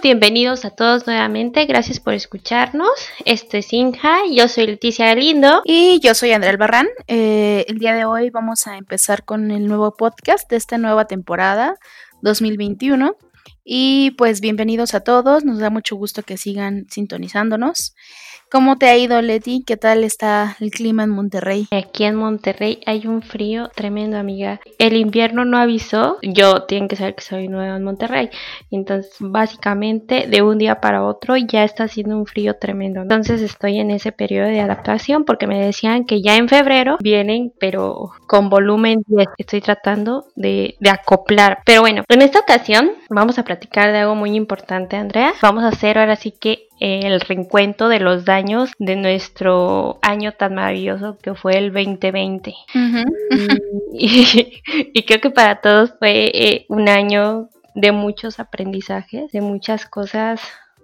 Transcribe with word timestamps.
bienvenidos 0.00 0.64
a 0.64 0.70
todos 0.70 1.06
nuevamente. 1.06 1.66
Gracias 1.66 2.00
por 2.00 2.14
escucharnos. 2.14 2.88
Este 3.24 3.58
es 3.58 3.72
Inja, 3.72 4.20
yo 4.30 4.48
soy 4.48 4.66
Leticia 4.66 5.06
Galindo. 5.06 5.62
Y 5.64 6.00
yo 6.00 6.14
soy 6.14 6.32
Andrea 6.32 6.52
Albarrán. 6.52 6.88
Eh, 7.08 7.64
el 7.68 7.78
día 7.78 7.94
de 7.94 8.04
hoy 8.04 8.30
vamos 8.30 8.66
a 8.66 8.78
empezar 8.78 9.24
con 9.24 9.50
el 9.50 9.66
nuevo 9.66 9.94
podcast 9.96 10.48
de 10.48 10.56
esta 10.56 10.78
nueva 10.78 11.06
temporada 11.06 11.76
2021. 12.22 13.16
Y 13.64 14.12
pues 14.12 14.40
bienvenidos 14.40 14.94
a 14.94 15.00
todos, 15.00 15.44
nos 15.44 15.58
da 15.58 15.68
mucho 15.68 15.96
gusto 15.96 16.22
que 16.22 16.36
sigan 16.36 16.86
sintonizándonos. 16.88 17.94
¿Cómo 18.52 18.76
te 18.76 18.84
ha 18.90 18.98
ido, 18.98 19.22
Leti? 19.22 19.64
¿Qué 19.66 19.78
tal 19.78 20.04
está 20.04 20.58
el 20.60 20.70
clima 20.70 21.04
en 21.04 21.08
Monterrey? 21.08 21.68
Aquí 21.70 22.04
en 22.04 22.16
Monterrey 22.16 22.80
hay 22.84 23.06
un 23.06 23.22
frío 23.22 23.70
tremendo, 23.74 24.18
amiga. 24.18 24.60
El 24.78 24.98
invierno 24.98 25.46
no 25.46 25.56
avisó. 25.56 26.18
Yo 26.20 26.64
tienen 26.64 26.86
que 26.86 26.96
saber 26.96 27.14
que 27.14 27.22
soy 27.22 27.48
nueva 27.48 27.76
en 27.76 27.82
Monterrey. 27.82 28.28
Entonces, 28.70 29.16
básicamente, 29.20 30.26
de 30.28 30.42
un 30.42 30.58
día 30.58 30.82
para 30.82 31.02
otro 31.02 31.34
ya 31.38 31.64
está 31.64 31.84
haciendo 31.84 32.18
un 32.18 32.26
frío 32.26 32.58
tremendo. 32.58 33.00
Entonces, 33.00 33.40
estoy 33.40 33.78
en 33.78 33.90
ese 33.90 34.12
periodo 34.12 34.48
de 34.48 34.60
adaptación 34.60 35.24
porque 35.24 35.46
me 35.46 35.58
decían 35.58 36.04
que 36.04 36.20
ya 36.20 36.36
en 36.36 36.50
febrero 36.50 36.98
vienen, 37.00 37.54
pero 37.58 38.10
con 38.26 38.50
volumen 38.50 39.02
10. 39.06 39.28
Estoy 39.38 39.62
tratando 39.62 40.26
de, 40.36 40.76
de 40.78 40.90
acoplar. 40.90 41.62
Pero 41.64 41.80
bueno, 41.80 42.04
en 42.06 42.20
esta 42.20 42.40
ocasión 42.40 42.90
vamos 43.08 43.38
a 43.38 43.44
platicar 43.44 43.92
de 43.92 44.00
algo 44.00 44.14
muy 44.14 44.36
importante, 44.36 44.96
Andrea. 44.96 45.32
Vamos 45.40 45.64
a 45.64 45.68
hacer 45.68 45.96
ahora 45.96 46.16
sí 46.16 46.34
que 46.38 46.68
el 46.82 47.20
reencuentro 47.20 47.88
de 47.88 48.00
los 48.00 48.24
daños 48.24 48.72
de 48.78 48.96
nuestro 48.96 49.98
año 50.02 50.32
tan 50.32 50.56
maravilloso 50.56 51.16
que 51.22 51.34
fue 51.34 51.56
el 51.56 51.72
2020. 51.72 52.54
y, 53.92 55.02
creo 55.06 55.20
que 55.20 55.30
para 55.30 55.60
todos 55.60 55.94
fue 55.98 56.30
eh, 56.34 56.66
un 56.68 56.88
año 56.88 57.50
de 57.74 57.92
muchos 57.92 58.40
aprendizajes, 58.40 59.30
de 59.30 59.40
muchas 59.40 59.86
cosas 59.86 60.40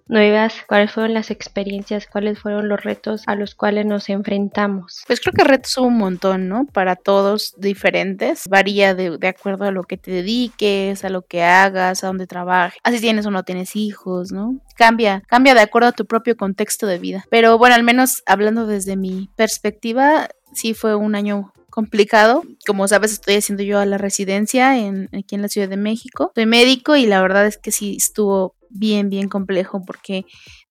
nuevas, 0.09 0.55
cuáles 0.67 0.93
fueron 0.93 1.15
las 1.15 1.31
experiencias, 1.31 2.07
cuáles 2.07 2.39
fueron 2.39 2.69
los 2.69 2.83
retos 2.83 3.23
a 3.27 3.35
los 3.35 3.55
cuales 3.55 3.87
nos 3.87 4.09
enfrentamos. 4.09 5.05
Pues 5.07 5.21
creo 5.21 5.33
que 5.33 5.45
retos 5.45 5.77
hubo 5.79 5.87
un 5.87 5.99
montón, 5.99 6.49
¿no? 6.49 6.67
Para 6.67 6.97
todos 6.97 7.55
diferentes, 7.59 8.45
varía 8.49 8.95
de, 8.95 9.19
de, 9.19 9.29
acuerdo 9.29 9.65
a 9.65 9.71
lo 9.71 9.85
que 9.85 9.97
te 9.97 10.11
dediques, 10.11 11.05
a 11.05 11.09
lo 11.09 11.23
que 11.23 11.43
hagas, 11.43 12.03
a 12.03 12.07
dónde 12.09 12.27
trabajes, 12.27 12.81
así 12.83 13.01
tienes 13.01 13.27
o 13.27 13.31
no 13.31 13.43
tienes 13.43 13.77
hijos, 13.77 14.33
¿no? 14.33 14.61
Cambia, 14.77 15.23
cambia 15.27 15.55
de 15.55 15.61
acuerdo 15.61 15.89
a 15.89 15.93
tu 15.93 16.07
propio 16.07 16.37
contexto 16.37 16.87
de 16.87 16.99
vida. 16.99 17.25
Pero 17.31 17.59
bueno, 17.59 17.75
al 17.75 17.83
menos 17.83 18.23
hablando 18.27 18.67
desde 18.67 18.97
mi 18.97 19.29
perspectiva, 19.37 20.29
sí 20.53 20.75
fue 20.75 20.95
un 20.95 21.15
año 21.15 21.53
complicado. 21.71 22.43
Como 22.67 22.89
sabes, 22.89 23.13
estoy 23.13 23.37
haciendo 23.37 23.63
yo 23.63 23.79
a 23.79 23.87
la 23.87 23.99
residencia 23.99 24.77
en, 24.79 25.09
aquí 25.17 25.35
en 25.35 25.43
la 25.43 25.49
Ciudad 25.49 25.69
de 25.69 25.77
México. 25.77 26.33
Soy 26.35 26.47
médico 26.47 26.97
y 26.97 27.07
la 27.07 27.21
verdad 27.23 27.47
es 27.47 27.57
que 27.57 27.71
sí 27.71 27.97
estuvo 27.97 28.55
bien, 28.71 29.11
bien 29.11 29.29
complejo 29.29 29.83
porque 29.85 30.25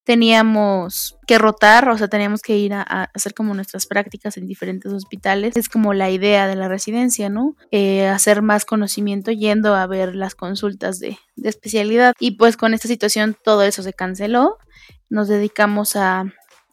teníamos 0.07 1.17
que 1.27 1.37
rotar, 1.37 1.89
o 1.89 1.97
sea, 1.97 2.07
teníamos 2.07 2.41
que 2.41 2.57
ir 2.57 2.73
a, 2.73 2.81
hacer 3.13 3.33
como 3.33 3.53
nuestras 3.53 3.85
prácticas 3.87 4.37
en 4.37 4.47
diferentes 4.47 4.93
hospitales. 4.93 5.57
Es 5.57 5.67
como 5.67 5.93
la 5.93 6.09
idea 6.09 6.47
de 6.47 6.55
la 6.55 6.69
residencia, 6.69 7.27
¿no? 7.27 7.57
Eh, 7.71 8.07
hacer 8.07 8.41
más 8.41 8.63
conocimiento 8.63 9.31
yendo 9.31 9.75
a 9.75 9.85
ver 9.85 10.15
las 10.15 10.33
consultas 10.33 10.99
de, 10.99 11.17
especialidad. 11.43 12.13
Y 12.21 12.37
pues 12.37 12.55
con 12.55 12.73
esta 12.73 12.87
situación 12.87 13.35
todo 13.43 13.63
eso 13.63 13.83
se 13.83 13.91
canceló. 13.91 14.57
Nos 15.09 15.27
dedicamos 15.27 15.97
a 15.97 16.23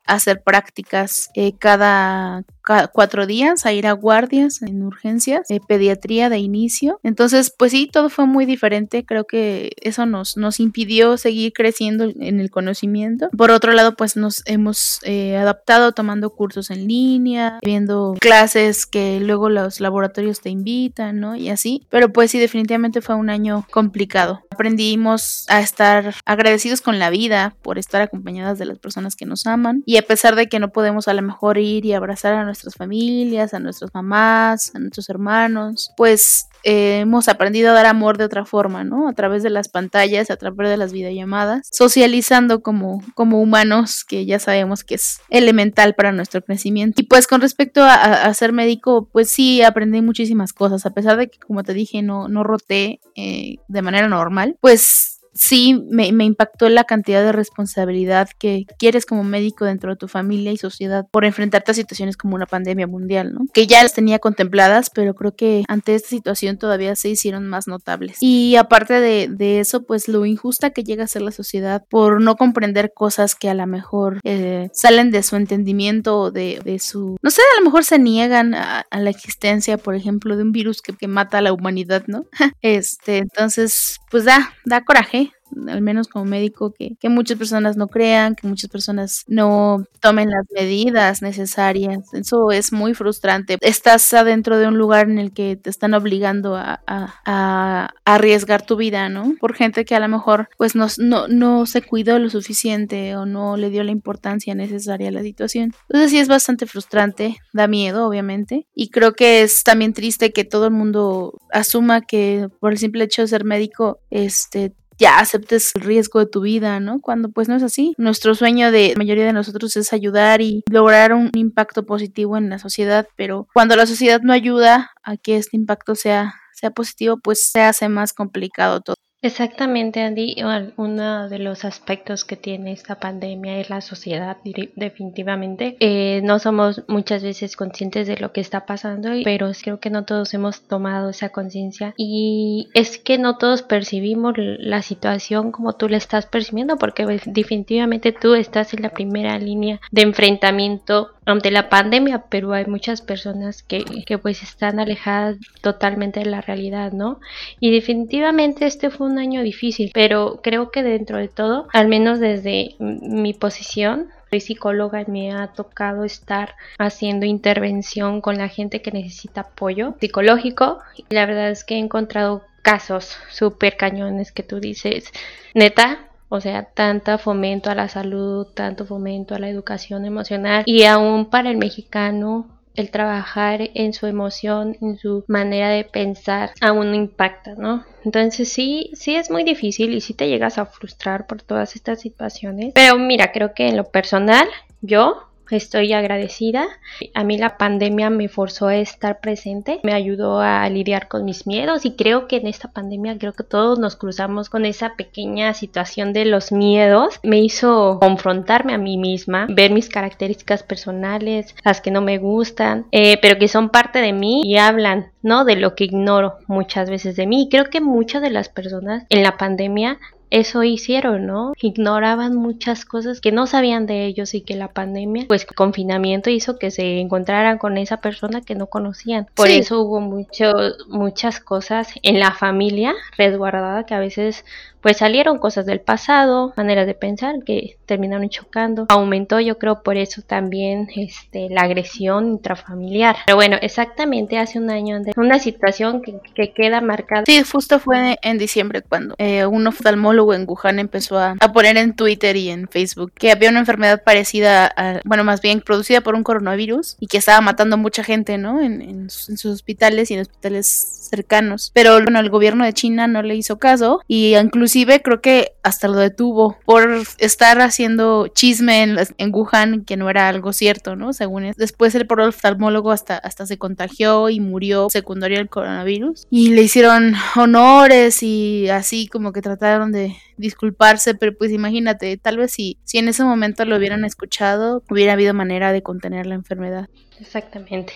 hacer 0.06 0.42
prácticas 0.44 1.30
eh, 1.34 1.58
cada, 1.58 2.44
cuatro 2.92 3.26
días, 3.26 3.66
a 3.66 3.72
ir 3.72 3.86
a 3.86 3.92
guardias 3.92 4.62
en 4.62 4.82
urgencias, 4.82 5.50
eh, 5.50 5.60
pediatría 5.66 6.28
de 6.28 6.38
inicio. 6.38 6.98
Entonces, 7.02 7.54
pues 7.56 7.72
sí, 7.72 7.88
todo 7.90 8.08
fue 8.08 8.26
muy 8.26 8.46
diferente. 8.46 9.04
Creo 9.04 9.24
que 9.24 9.72
eso 9.80 10.06
nos, 10.06 10.36
nos 10.36 10.60
impidió 10.60 11.16
seguir 11.16 11.52
creciendo 11.52 12.04
en 12.04 12.40
el 12.40 12.50
conocimiento. 12.50 13.28
Por 13.36 13.50
otro 13.50 13.72
lado, 13.72 13.96
pues 13.96 14.16
nos 14.16 14.42
hemos 14.46 15.00
eh, 15.02 15.36
adaptado 15.36 15.92
tomando 15.92 16.30
cursos 16.30 16.70
en 16.70 16.86
línea, 16.86 17.58
viendo 17.62 18.14
clases 18.20 18.86
que 18.86 19.20
luego 19.20 19.48
los 19.48 19.80
laboratorios 19.80 20.40
te 20.40 20.50
invitan, 20.50 21.20
¿no? 21.20 21.36
Y 21.36 21.50
así. 21.50 21.86
Pero 21.90 22.12
pues 22.12 22.30
sí, 22.30 22.38
definitivamente 22.38 23.00
fue 23.00 23.14
un 23.14 23.30
año 23.30 23.66
complicado. 23.70 24.42
Aprendimos 24.50 25.44
a 25.48 25.60
estar 25.60 26.14
agradecidos 26.24 26.80
con 26.80 26.98
la 26.98 27.10
vida 27.10 27.56
por 27.62 27.78
estar 27.78 28.02
acompañadas 28.02 28.58
de 28.58 28.66
las 28.66 28.78
personas 28.78 29.16
que 29.16 29.26
nos 29.26 29.46
aman 29.46 29.82
y 29.86 29.96
a 29.96 30.02
pesar 30.02 30.36
de 30.36 30.46
que 30.46 30.58
no 30.58 30.70
podemos 30.70 31.08
a 31.08 31.14
lo 31.14 31.22
mejor 31.22 31.58
ir 31.58 31.84
y 31.84 31.92
abrazar 31.92 32.34
a 32.34 32.44
nuestras 32.54 32.74
familias, 32.74 33.54
a 33.54 33.58
nuestras 33.58 33.90
mamás, 33.92 34.72
a 34.74 34.78
nuestros 34.78 35.08
hermanos, 35.08 35.90
pues 35.96 36.46
eh, 36.62 37.00
hemos 37.00 37.28
aprendido 37.28 37.70
a 37.70 37.74
dar 37.74 37.86
amor 37.86 38.16
de 38.16 38.24
otra 38.24 38.44
forma, 38.46 38.84
¿no? 38.84 39.08
A 39.08 39.12
través 39.12 39.42
de 39.42 39.50
las 39.50 39.68
pantallas, 39.68 40.30
a 40.30 40.36
través 40.36 40.70
de 40.70 40.76
las 40.76 40.92
videollamadas, 40.92 41.68
socializando 41.70 42.62
como, 42.62 43.02
como 43.14 43.40
humanos, 43.40 44.04
que 44.04 44.24
ya 44.24 44.38
sabemos 44.38 44.82
que 44.84 44.94
es 44.94 45.20
elemental 45.28 45.94
para 45.94 46.12
nuestro 46.12 46.42
crecimiento. 46.42 47.02
Y 47.02 47.06
pues 47.06 47.26
con 47.26 47.40
respecto 47.40 47.82
a, 47.82 48.32
ser 48.34 48.52
médico, 48.52 49.08
pues 49.12 49.28
sí 49.28 49.62
aprendí 49.62 50.00
muchísimas 50.00 50.52
cosas, 50.52 50.86
a 50.86 50.90
pesar 50.90 51.16
de 51.16 51.28
que, 51.28 51.38
como 51.38 51.62
te 51.62 51.74
dije, 51.74 52.02
no, 52.02 52.28
no 52.28 52.42
roté 52.44 53.00
eh, 53.16 53.56
de 53.68 53.82
manera 53.82 54.08
normal, 54.08 54.56
pues 54.60 55.13
sí 55.34 55.82
me, 55.90 56.06
impactó 56.06 56.68
la 56.68 56.84
cantidad 56.84 57.22
de 57.22 57.32
responsabilidad 57.32 58.28
que 58.38 58.66
quieres 58.78 59.04
como 59.04 59.24
médico 59.24 59.64
dentro 59.64 59.90
de 59.90 59.96
tu 59.96 60.08
familia 60.08 60.52
y 60.52 60.56
sociedad 60.56 61.06
por 61.10 61.24
enfrentarte 61.24 61.72
a 61.72 61.74
situaciones 61.74 62.16
como 62.16 62.36
una 62.36 62.46
pandemia 62.46 62.86
mundial, 62.86 63.34
¿no? 63.34 63.40
Que 63.52 63.66
ya 63.66 63.82
las 63.82 63.94
tenía 63.94 64.18
contempladas, 64.18 64.90
pero 64.90 65.14
creo 65.14 65.34
que 65.34 65.64
ante 65.68 65.94
esta 65.94 66.08
situación 66.08 66.56
todavía 66.56 66.94
se 66.96 67.08
hicieron 67.08 67.46
más 67.48 67.66
notables. 67.66 68.18
Y 68.20 68.56
aparte 68.56 69.00
de, 69.00 69.60
eso, 69.60 69.84
pues 69.84 70.08
lo 70.08 70.24
injusta 70.24 70.70
que 70.70 70.84
llega 70.84 71.04
a 71.04 71.08
ser 71.08 71.22
la 71.22 71.30
sociedad 71.30 71.84
por 71.88 72.20
no 72.20 72.36
comprender 72.36 72.92
cosas 72.94 73.34
que 73.34 73.48
a 73.48 73.54
lo 73.54 73.66
mejor 73.66 74.20
eh, 74.24 74.68
salen 74.72 75.10
de 75.10 75.22
su 75.22 75.36
entendimiento 75.36 76.30
de, 76.30 76.60
de, 76.64 76.78
su... 76.78 77.16
No 77.22 77.30
sé, 77.30 77.42
a 77.42 77.60
lo 77.60 77.64
mejor 77.64 77.84
se 77.84 77.98
niegan 77.98 78.54
a, 78.54 78.84
a 78.90 79.00
la 79.00 79.10
existencia, 79.10 79.78
por 79.78 79.94
ejemplo, 79.94 80.36
de 80.36 80.42
un 80.42 80.52
virus 80.52 80.82
que, 80.82 80.92
que 80.94 81.08
mata 81.08 81.38
a 81.38 81.42
la 81.42 81.52
humanidad, 81.52 82.04
¿no? 82.06 82.24
este, 82.62 83.18
entonces, 83.18 83.98
pues 84.10 84.24
da, 84.24 84.52
da 84.64 84.82
coraje 84.82 85.23
al 85.68 85.80
menos 85.82 86.08
como 86.08 86.24
médico, 86.24 86.72
que, 86.72 86.96
que, 87.00 87.08
muchas 87.08 87.38
personas 87.38 87.76
no 87.76 87.88
crean, 87.88 88.34
que 88.34 88.46
muchas 88.46 88.70
personas 88.70 89.24
no 89.28 89.84
tomen 90.00 90.30
las 90.30 90.46
medidas 90.54 91.22
necesarias. 91.22 92.12
Eso 92.12 92.50
es 92.50 92.72
muy 92.72 92.94
frustrante. 92.94 93.58
Estás 93.60 94.12
adentro 94.14 94.58
de 94.58 94.68
un 94.68 94.78
lugar 94.78 95.08
en 95.08 95.18
el 95.18 95.32
que 95.32 95.56
te 95.56 95.70
están 95.70 95.94
obligando 95.94 96.56
a, 96.56 96.82
a, 96.86 97.90
arriesgar 98.04 98.62
tu 98.62 98.76
vida, 98.76 99.08
¿no? 99.08 99.34
Por 99.40 99.54
gente 99.54 99.84
que 99.84 99.94
a 99.94 100.00
lo 100.00 100.08
mejor 100.08 100.48
pues 100.56 100.74
no, 100.74 100.86
no, 100.98 101.28
no 101.28 101.66
se 101.66 101.82
cuidó 101.82 102.18
lo 102.18 102.30
suficiente 102.30 103.16
o 103.16 103.26
no 103.26 103.56
le 103.56 103.70
dio 103.70 103.82
la 103.84 103.90
importancia 103.90 104.54
necesaria 104.54 105.08
a 105.08 105.12
la 105.12 105.22
situación. 105.22 105.72
Entonces 105.88 106.10
sí 106.10 106.18
es 106.18 106.28
bastante 106.28 106.66
frustrante, 106.66 107.36
da 107.52 107.66
miedo, 107.66 108.06
obviamente. 108.06 108.66
Y 108.74 108.88
creo 108.88 109.12
que 109.12 109.42
es 109.42 109.64
también 109.64 109.92
triste 109.92 110.32
que 110.32 110.44
todo 110.44 110.66
el 110.66 110.72
mundo 110.72 111.38
asuma 111.52 112.00
que 112.00 112.48
por 112.60 112.72
el 112.72 112.78
simple 112.78 113.04
hecho 113.04 113.22
de 113.22 113.28
ser 113.28 113.44
médico, 113.44 114.00
este 114.10 114.72
ya 114.98 115.18
aceptes 115.18 115.72
el 115.74 115.82
riesgo 115.82 116.20
de 116.20 116.26
tu 116.26 116.40
vida, 116.40 116.80
¿no? 116.80 117.00
Cuando 117.00 117.30
pues 117.30 117.48
no 117.48 117.56
es 117.56 117.62
así. 117.62 117.94
Nuestro 117.98 118.34
sueño 118.34 118.70
de 118.70 118.90
la 118.90 118.96
mayoría 118.96 119.26
de 119.26 119.32
nosotros 119.32 119.76
es 119.76 119.92
ayudar 119.92 120.40
y 120.40 120.62
lograr 120.70 121.12
un 121.12 121.30
impacto 121.34 121.84
positivo 121.84 122.36
en 122.36 122.50
la 122.50 122.58
sociedad, 122.58 123.08
pero 123.16 123.48
cuando 123.52 123.76
la 123.76 123.86
sociedad 123.86 124.20
no 124.22 124.32
ayuda 124.32 124.92
a 125.02 125.16
que 125.16 125.36
este 125.36 125.56
impacto 125.56 125.94
sea, 125.94 126.34
sea 126.52 126.70
positivo, 126.70 127.18
pues 127.18 127.50
se 127.50 127.60
hace 127.60 127.88
más 127.88 128.12
complicado 128.12 128.80
todo. 128.80 128.96
Exactamente, 129.24 130.02
Andy. 130.02 130.36
Uno 130.76 131.30
de 131.30 131.38
los 131.38 131.64
aspectos 131.64 132.26
que 132.26 132.36
tiene 132.36 132.72
esta 132.72 133.00
pandemia 133.00 133.58
es 133.58 133.70
la 133.70 133.80
sociedad, 133.80 134.36
definitivamente. 134.76 135.78
Eh, 135.80 136.20
no 136.22 136.38
somos 136.38 136.82
muchas 136.88 137.22
veces 137.22 137.56
conscientes 137.56 138.06
de 138.06 138.18
lo 138.18 138.32
que 138.32 138.42
está 138.42 138.66
pasando, 138.66 139.08
pero 139.24 139.50
creo 139.62 139.80
que 139.80 139.88
no 139.88 140.04
todos 140.04 140.34
hemos 140.34 140.68
tomado 140.68 141.08
esa 141.08 141.30
conciencia. 141.30 141.94
Y 141.96 142.68
es 142.74 142.98
que 142.98 143.16
no 143.16 143.38
todos 143.38 143.62
percibimos 143.62 144.34
la 144.36 144.82
situación 144.82 145.52
como 145.52 145.72
tú 145.72 145.88
la 145.88 145.96
estás 145.96 146.26
percibiendo, 146.26 146.76
porque 146.76 147.04
pues, 147.04 147.22
definitivamente 147.24 148.12
tú 148.12 148.34
estás 148.34 148.74
en 148.74 148.82
la 148.82 148.90
primera 148.90 149.38
línea 149.38 149.80
de 149.90 150.02
enfrentamiento 150.02 151.13
ante 151.26 151.50
la 151.50 151.68
pandemia, 151.68 152.24
pero 152.28 152.52
hay 152.52 152.66
muchas 152.66 153.02
personas 153.02 153.62
que, 153.62 153.84
que 154.06 154.18
pues 154.18 154.42
están 154.42 154.78
alejadas 154.80 155.36
totalmente 155.60 156.20
de 156.20 156.26
la 156.26 156.40
realidad, 156.40 156.92
¿no? 156.92 157.20
Y 157.60 157.72
definitivamente 157.72 158.66
este 158.66 158.90
fue 158.90 159.06
un 159.06 159.18
año 159.18 159.42
difícil, 159.42 159.90
pero 159.94 160.40
creo 160.42 160.70
que 160.70 160.82
dentro 160.82 161.18
de 161.18 161.28
todo, 161.28 161.68
al 161.72 161.88
menos 161.88 162.20
desde 162.20 162.76
mi 162.78 163.32
posición, 163.34 164.08
soy 164.30 164.40
psicóloga 164.40 165.02
y 165.02 165.10
me 165.10 165.32
ha 165.32 165.48
tocado 165.48 166.04
estar 166.04 166.56
haciendo 166.78 167.24
intervención 167.26 168.20
con 168.20 168.36
la 168.36 168.48
gente 168.48 168.82
que 168.82 168.90
necesita 168.90 169.42
apoyo 169.42 169.94
psicológico 170.00 170.80
y 170.96 171.14
la 171.14 171.26
verdad 171.26 171.50
es 171.50 171.64
que 171.64 171.76
he 171.76 171.78
encontrado 171.78 172.42
casos 172.62 173.16
súper 173.30 173.76
cañones 173.76 174.32
que 174.32 174.42
tú 174.42 174.58
dices, 174.58 175.12
neta, 175.54 176.08
o 176.34 176.40
sea, 176.40 176.64
tanto 176.64 177.16
fomento 177.16 177.70
a 177.70 177.76
la 177.76 177.88
salud, 177.88 178.48
tanto 178.54 178.84
fomento 178.84 179.36
a 179.36 179.38
la 179.38 179.48
educación 179.48 180.04
emocional 180.04 180.64
y 180.66 180.82
aún 180.82 181.26
para 181.26 181.48
el 181.48 181.56
mexicano 181.56 182.48
el 182.74 182.90
trabajar 182.90 183.70
en 183.74 183.92
su 183.92 184.06
emoción, 184.08 184.76
en 184.80 184.98
su 184.98 185.24
manera 185.28 185.68
de 185.68 185.84
pensar, 185.84 186.50
aún 186.60 186.90
no 186.90 186.96
impacta, 186.96 187.54
¿no? 187.54 187.84
Entonces 188.04 188.48
sí, 188.48 188.90
sí 188.94 189.14
es 189.14 189.30
muy 189.30 189.44
difícil 189.44 189.94
y 189.94 190.00
sí 190.00 190.12
te 190.12 190.28
llegas 190.28 190.58
a 190.58 190.66
frustrar 190.66 191.28
por 191.28 191.40
todas 191.40 191.76
estas 191.76 192.00
situaciones. 192.00 192.72
Pero 192.74 192.98
mira, 192.98 193.30
creo 193.30 193.54
que 193.54 193.68
en 193.68 193.76
lo 193.76 193.84
personal, 193.84 194.48
yo 194.80 195.28
Estoy 195.50 195.92
agradecida. 195.92 196.66
A 197.14 197.24
mí 197.24 197.38
la 197.38 197.56
pandemia 197.56 198.10
me 198.10 198.28
forzó 198.28 198.68
a 198.68 198.76
estar 198.76 199.20
presente, 199.20 199.80
me 199.82 199.92
ayudó 199.92 200.40
a 200.40 200.68
lidiar 200.68 201.08
con 201.08 201.24
mis 201.24 201.46
miedos 201.46 201.84
y 201.84 201.92
creo 201.92 202.26
que 202.28 202.36
en 202.36 202.46
esta 202.46 202.68
pandemia 202.68 203.18
creo 203.18 203.32
que 203.32 203.44
todos 203.44 203.78
nos 203.78 203.96
cruzamos 203.96 204.48
con 204.48 204.64
esa 204.64 204.94
pequeña 204.96 205.52
situación 205.54 206.12
de 206.12 206.24
los 206.24 206.52
miedos. 206.52 207.20
Me 207.22 207.40
hizo 207.40 207.98
confrontarme 208.00 208.74
a 208.74 208.78
mí 208.78 208.96
misma, 208.96 209.46
ver 209.50 209.70
mis 209.70 209.88
características 209.88 210.62
personales, 210.62 211.54
las 211.64 211.80
que 211.80 211.90
no 211.90 212.00
me 212.00 212.18
gustan, 212.18 212.86
eh, 212.92 213.18
pero 213.20 213.38
que 213.38 213.48
son 213.48 213.68
parte 213.68 214.00
de 214.00 214.12
mí 214.12 214.42
y 214.44 214.56
hablan, 214.56 215.12
¿no? 215.22 215.44
De 215.44 215.56
lo 215.56 215.74
que 215.74 215.84
ignoro 215.84 216.38
muchas 216.46 216.88
veces 216.88 217.16
de 217.16 217.26
mí. 217.26 217.42
Y 217.42 217.48
creo 217.48 217.66
que 217.66 217.80
muchas 217.80 218.22
de 218.22 218.30
las 218.30 218.48
personas 218.48 219.04
en 219.08 219.22
la 219.22 219.36
pandemia 219.36 219.98
eso 220.34 220.64
hicieron, 220.64 221.26
¿no? 221.26 221.52
Ignoraban 221.60 222.34
muchas 222.34 222.84
cosas 222.84 223.20
que 223.20 223.30
no 223.30 223.46
sabían 223.46 223.86
de 223.86 224.04
ellos 224.04 224.34
y 224.34 224.40
que 224.40 224.56
la 224.56 224.66
pandemia, 224.66 225.26
pues 225.28 225.46
confinamiento 225.46 226.28
hizo 226.28 226.58
que 226.58 226.72
se 226.72 226.98
encontraran 226.98 227.56
con 227.56 227.78
esa 227.78 227.98
persona 227.98 228.40
que 228.40 228.56
no 228.56 228.66
conocían. 228.66 229.28
Por 229.36 229.48
eso 229.48 229.80
hubo 229.80 230.00
mucho, 230.00 230.52
muchas 230.88 231.38
cosas 231.38 231.88
en 232.02 232.18
la 232.18 232.32
familia 232.32 232.94
resguardada 233.16 233.86
que 233.86 233.94
a 233.94 234.00
veces 234.00 234.44
pues 234.84 234.98
salieron 234.98 235.38
cosas 235.38 235.64
del 235.64 235.80
pasado, 235.80 236.52
maneras 236.58 236.86
de 236.86 236.92
pensar 236.92 237.36
que 237.42 237.78
terminaron 237.86 238.28
chocando. 238.28 238.84
Aumentó 238.90 239.40
yo 239.40 239.56
creo 239.56 239.82
por 239.82 239.96
eso 239.96 240.20
también 240.20 240.90
este, 240.94 241.48
la 241.48 241.62
agresión 241.62 242.32
intrafamiliar. 242.32 243.16
Pero 243.24 243.36
bueno, 243.36 243.56
exactamente 243.62 244.36
hace 244.36 244.58
un 244.58 244.68
año 244.68 245.00
de 245.00 245.14
una 245.16 245.38
situación 245.38 246.02
que, 246.02 246.52
queda 246.52 246.82
marcada. 246.82 247.24
Sí, 247.24 247.42
justo 247.50 247.78
fue 247.78 248.18
en 248.20 248.36
diciembre 248.36 248.82
cuando 248.82 249.14
eh, 249.16 249.46
un 249.46 249.66
oftalmólogo 249.66 250.34
en 250.34 250.44
Wuhan 250.46 250.78
empezó 250.78 251.18
a, 251.18 251.34
poner 251.54 251.78
en 251.78 251.96
Twitter 251.96 252.36
y 252.36 252.50
en 252.50 252.68
Facebook 252.68 253.10
que 253.14 253.32
había 253.32 253.48
una 253.48 253.60
enfermedad 253.60 254.02
parecida 254.04 254.70
a, 254.76 255.00
bueno, 255.06 255.24
más 255.24 255.40
bien 255.40 255.62
producida 255.62 256.02
por 256.02 256.14
un 256.14 256.24
coronavirus 256.24 256.96
y 257.00 257.06
que 257.06 257.16
estaba 257.16 257.40
matando 257.40 257.76
a 257.76 257.78
mucha 257.78 258.04
gente, 258.04 258.36
¿no? 258.36 258.60
En, 258.60 258.82
en 258.82 259.08
sus 259.08 259.46
hospitales 259.46 260.10
y 260.10 260.14
en 260.14 260.20
hospitales 260.20 261.08
cercanos. 261.08 261.70
Pero 261.72 261.94
bueno, 262.02 262.20
el 262.20 262.28
gobierno 262.28 262.66
de 262.66 262.74
China 262.74 263.06
no 263.06 263.22
le 263.22 263.34
hizo 263.34 263.58
caso 263.58 264.02
y 264.06 264.36
incluso 264.36 264.73
inclusive 264.74 265.02
creo 265.02 265.20
que 265.20 265.52
hasta 265.62 265.88
lo 265.88 265.98
detuvo 265.98 266.58
por 266.64 267.02
estar 267.18 267.60
haciendo 267.60 268.28
chisme 268.28 268.82
en, 268.82 268.96
en 269.18 269.34
Wuhan 269.34 269.84
que 269.84 269.96
no 269.96 270.10
era 270.10 270.28
algo 270.28 270.52
cierto, 270.52 270.96
¿no? 270.96 271.12
Según 271.12 271.44
es. 271.44 271.56
Después 271.56 271.94
el 271.94 272.06
oftalmólogo 272.10 272.90
hasta, 272.90 273.16
hasta 273.16 273.46
se 273.46 273.56
contagió 273.56 274.28
y 274.30 274.40
murió 274.40 274.88
secundario 274.90 275.38
al 275.38 275.48
coronavirus. 275.48 276.26
Y 276.30 276.50
le 276.50 276.62
hicieron 276.62 277.14
honores 277.36 278.22
y 278.22 278.68
así 278.68 279.06
como 279.06 279.32
que 279.32 279.42
trataron 279.42 279.92
de 279.92 280.16
disculparse, 280.36 281.14
pero 281.14 281.36
pues 281.36 281.52
imagínate, 281.52 282.16
tal 282.16 282.38
vez 282.38 282.52
si, 282.52 282.78
si 282.84 282.98
en 282.98 283.08
ese 283.08 283.22
momento 283.22 283.64
lo 283.64 283.76
hubieran 283.76 284.04
escuchado, 284.04 284.82
hubiera 284.90 285.12
habido 285.12 285.34
manera 285.34 285.72
de 285.72 285.82
contener 285.82 286.26
la 286.26 286.34
enfermedad. 286.34 286.88
Exactamente. 287.20 287.92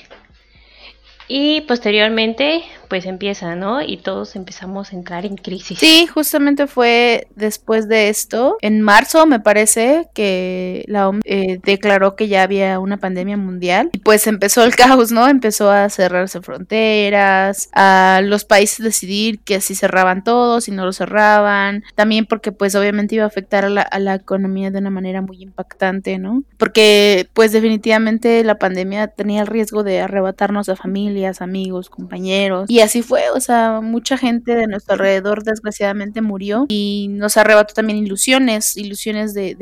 Y 1.30 1.60
posteriormente, 1.62 2.62
pues 2.88 3.06
empieza, 3.06 3.55
¿no? 3.55 3.81
Y 3.82 3.99
todos 3.99 4.37
empezamos 4.37 4.93
a 4.93 4.96
entrar 4.96 5.25
en 5.25 5.37
crisis. 5.37 5.79
Sí, 5.79 6.06
justamente 6.06 6.67
fue 6.67 7.29
después 7.37 7.88
de 7.88 8.08
esto, 8.08 8.56
en 8.61 8.82
marzo 8.82 9.26
me 9.26 9.40
parece 9.40 10.08
que 10.14 10.85
la 10.88 11.08
OMS 11.08 11.23
eh, 11.25 11.61
declaró 11.62 12.17
que 12.17 12.29
ya 12.29 12.43
había 12.43 12.81
una 12.81 12.96
pandemia 12.96 13.37
mundial 13.37 13.90
y 13.93 13.99
pues 13.99 14.26
empezó 14.26 14.64
el 14.64 14.75
caos, 14.76 15.12
¿no? 15.12 15.29
Empezó 15.29 15.70
a 15.70 15.88
cerrarse 15.88 16.40
fronteras, 16.40 17.69
a 17.73 18.20
los 18.25 18.44
países 18.44 18.85
decidir 18.85 19.40
que 19.40 19.61
si 19.61 19.75
cerraban 19.75 20.25
todos, 20.25 20.64
si 20.64 20.73
no 20.73 20.85
lo 20.85 20.93
cerraban, 20.93 21.85
también 21.94 22.26
porque 22.26 22.52
pues 22.52 22.75
obviamente 22.75 23.14
iba 23.14 23.25
a 23.25 23.29
afectar 23.29 23.64
a 23.64 23.69
la, 23.69 23.82
a 23.82 23.99
la 23.99 24.14
economía 24.14 24.70
de 24.70 24.79
una 24.79 24.90
manera 24.90 25.23
muy 25.23 25.43
impactante, 25.43 26.19
¿no? 26.19 26.43
Porque 26.56 27.29
pues 27.32 27.52
definitivamente 27.52 28.43
la 28.44 28.58
pandemia 28.58 29.08
tenía 29.08 29.43
el 29.43 29.46
riesgo 29.46 29.85
de 29.85 30.00
arrebatarnos 30.00 30.69
a 30.69 30.76
familia 30.76 31.29
amigos, 31.40 31.90
compañeros. 31.90 32.69
Y 32.69 32.77
así 32.80 33.02
fue, 33.02 33.30
o 33.30 33.40
sea, 33.40 33.80
mucha 33.82 34.16
gente 34.16 34.54
de 34.54 34.66
nuestro 34.66 34.94
alrededor 34.94 35.42
desgraciadamente 35.42 36.20
murió 36.20 36.66
y 36.69 37.08
nos 37.10 37.36
arrebató 37.36 37.75
también 37.75 37.98
ilusiones, 37.98 38.76
ilusiones 38.76 39.34
de, 39.34 39.54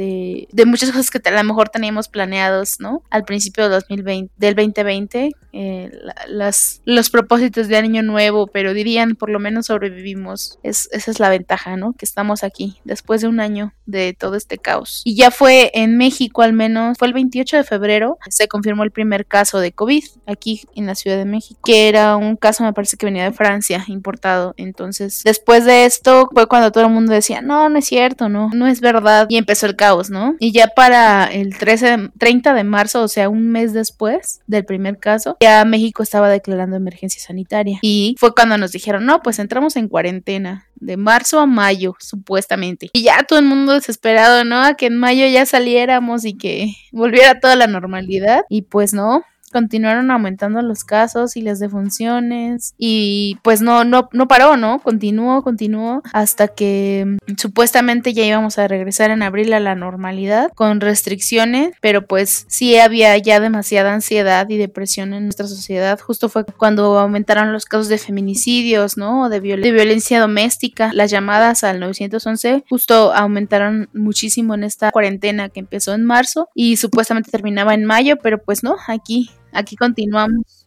de, 0.52 0.66
muchas 0.66 0.90
cosas 0.92 1.10
que 1.10 1.20
a 1.28 1.30
lo 1.32 1.44
mejor 1.44 1.68
teníamos 1.68 2.08
planeados, 2.08 2.80
¿no? 2.80 3.02
Al 3.10 3.24
principio 3.24 3.64
del 3.64 3.72
2020, 3.72 4.32
del 4.36 4.54
2020, 4.54 5.32
eh, 5.52 5.90
las, 6.28 6.82
los 6.84 7.10
propósitos 7.10 7.68
de 7.68 7.76
año 7.76 8.02
nuevo, 8.02 8.46
pero 8.46 8.74
dirían, 8.74 9.16
por 9.16 9.30
lo 9.30 9.38
menos 9.38 9.66
sobrevivimos. 9.66 10.58
Es, 10.62 10.88
esa 10.92 11.10
es 11.10 11.20
la 11.20 11.28
ventaja, 11.28 11.76
¿no? 11.76 11.92
Que 11.92 12.04
estamos 12.04 12.44
aquí 12.44 12.78
después 12.84 13.20
de 13.20 13.28
un 13.28 13.40
año 13.40 13.72
de 13.86 14.14
todo 14.18 14.36
este 14.36 14.58
caos. 14.58 15.02
Y 15.04 15.16
ya 15.16 15.30
fue 15.30 15.70
en 15.74 15.96
México 15.96 16.42
al 16.42 16.52
menos, 16.52 16.98
fue 16.98 17.08
el 17.08 17.14
28 17.14 17.58
de 17.58 17.64
febrero, 17.64 18.18
se 18.28 18.48
confirmó 18.48 18.82
el 18.82 18.90
primer 18.90 19.26
caso 19.26 19.60
de 19.60 19.72
COVID 19.72 20.04
aquí 20.26 20.62
en 20.74 20.86
la 20.86 20.94
Ciudad 20.94 21.16
de 21.16 21.24
México 21.24 21.46
que 21.64 21.88
era 21.88 22.16
un 22.16 22.36
caso, 22.36 22.64
me 22.64 22.72
parece 22.72 22.96
que 22.96 23.05
venía 23.06 23.24
de 23.24 23.32
Francia, 23.32 23.84
importado. 23.88 24.54
Entonces, 24.58 25.22
después 25.24 25.64
de 25.64 25.86
esto 25.86 26.28
fue 26.32 26.46
cuando 26.46 26.72
todo 26.72 26.84
el 26.84 26.90
mundo 26.90 27.12
decía, 27.12 27.40
no, 27.40 27.68
no 27.68 27.78
es 27.78 27.86
cierto, 27.86 28.28
no, 28.28 28.50
no 28.52 28.66
es 28.66 28.80
verdad. 28.80 29.26
Y 29.30 29.38
empezó 29.38 29.66
el 29.66 29.76
caos, 29.76 30.10
¿no? 30.10 30.36
Y 30.38 30.52
ya 30.52 30.68
para 30.68 31.24
el 31.24 31.56
13, 31.56 32.10
30 32.18 32.52
de 32.52 32.64
marzo, 32.64 33.02
o 33.02 33.08
sea, 33.08 33.28
un 33.28 33.48
mes 33.48 33.72
después 33.72 34.40
del 34.46 34.64
primer 34.64 34.98
caso, 34.98 35.36
ya 35.40 35.64
México 35.64 36.02
estaba 36.02 36.28
declarando 36.28 36.76
emergencia 36.76 37.22
sanitaria. 37.22 37.78
Y 37.80 38.16
fue 38.18 38.34
cuando 38.34 38.58
nos 38.58 38.72
dijeron, 38.72 39.06
no, 39.06 39.22
pues 39.22 39.38
entramos 39.38 39.76
en 39.76 39.88
cuarentena 39.88 40.66
de 40.74 40.96
marzo 40.96 41.40
a 41.40 41.46
mayo, 41.46 41.94
supuestamente. 41.98 42.90
Y 42.92 43.02
ya 43.02 43.22
todo 43.22 43.38
el 43.38 43.46
mundo 43.46 43.72
desesperado, 43.72 44.44
¿no? 44.44 44.62
A 44.62 44.74
que 44.74 44.86
en 44.86 44.96
mayo 44.96 45.26
ya 45.26 45.46
saliéramos 45.46 46.24
y 46.24 46.34
que 46.34 46.74
volviera 46.92 47.40
toda 47.40 47.56
la 47.56 47.66
normalidad. 47.66 48.42
Y 48.48 48.62
pues 48.62 48.92
no, 48.92 49.24
continuaron 49.56 50.10
aumentando 50.10 50.60
los 50.60 50.84
casos 50.84 51.34
y 51.34 51.40
las 51.40 51.58
defunciones 51.58 52.74
y 52.76 53.38
pues 53.40 53.62
no, 53.62 53.84
no, 53.84 54.10
no 54.12 54.28
paró, 54.28 54.58
¿no? 54.58 54.80
Continuó, 54.80 55.42
continuó 55.42 56.02
hasta 56.12 56.48
que 56.48 57.16
mm, 57.26 57.36
supuestamente 57.38 58.12
ya 58.12 58.22
íbamos 58.26 58.58
a 58.58 58.68
regresar 58.68 59.10
en 59.10 59.22
abril 59.22 59.54
a 59.54 59.60
la 59.60 59.74
normalidad 59.74 60.52
con 60.54 60.82
restricciones, 60.82 61.74
pero 61.80 62.06
pues 62.06 62.44
sí 62.48 62.76
había 62.76 63.16
ya 63.16 63.40
demasiada 63.40 63.94
ansiedad 63.94 64.46
y 64.50 64.58
depresión 64.58 65.14
en 65.14 65.24
nuestra 65.24 65.46
sociedad. 65.46 65.98
Justo 65.98 66.28
fue 66.28 66.44
cuando 66.44 66.98
aumentaron 66.98 67.54
los 67.54 67.64
casos 67.64 67.88
de 67.88 67.96
feminicidios, 67.96 68.98
¿no? 68.98 69.30
De, 69.30 69.40
de 69.40 69.72
violencia 69.72 70.20
doméstica. 70.20 70.90
Las 70.92 71.10
llamadas 71.10 71.64
al 71.64 71.80
911 71.80 72.64
justo 72.68 73.14
aumentaron 73.14 73.88
muchísimo 73.94 74.54
en 74.54 74.64
esta 74.64 74.90
cuarentena 74.90 75.48
que 75.48 75.60
empezó 75.60 75.94
en 75.94 76.04
marzo 76.04 76.50
y 76.54 76.76
supuestamente 76.76 77.30
terminaba 77.30 77.72
en 77.72 77.86
mayo, 77.86 78.18
pero 78.18 78.36
pues 78.36 78.62
no, 78.62 78.76
aquí 78.86 79.30
aquí 79.56 79.76
continuamos. 79.76 80.66